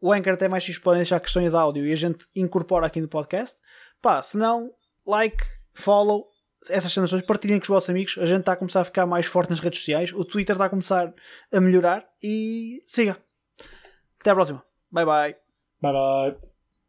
[0.00, 3.08] O Anchor até mais fixe, podem deixar questões áudio e a gente incorpora aqui no
[3.08, 3.60] podcast.
[4.00, 4.72] Pá, se não,
[5.06, 6.26] like, follow,
[6.68, 8.16] essas cenas, partilhem com os vossos amigos.
[8.18, 10.12] A gente está a começar a ficar mais forte nas redes sociais.
[10.12, 11.12] O Twitter está a começar
[11.52, 13.16] a melhorar e siga.
[14.20, 14.64] Até à próxima.
[14.90, 15.36] Bye bye.
[15.80, 16.51] Bye bye.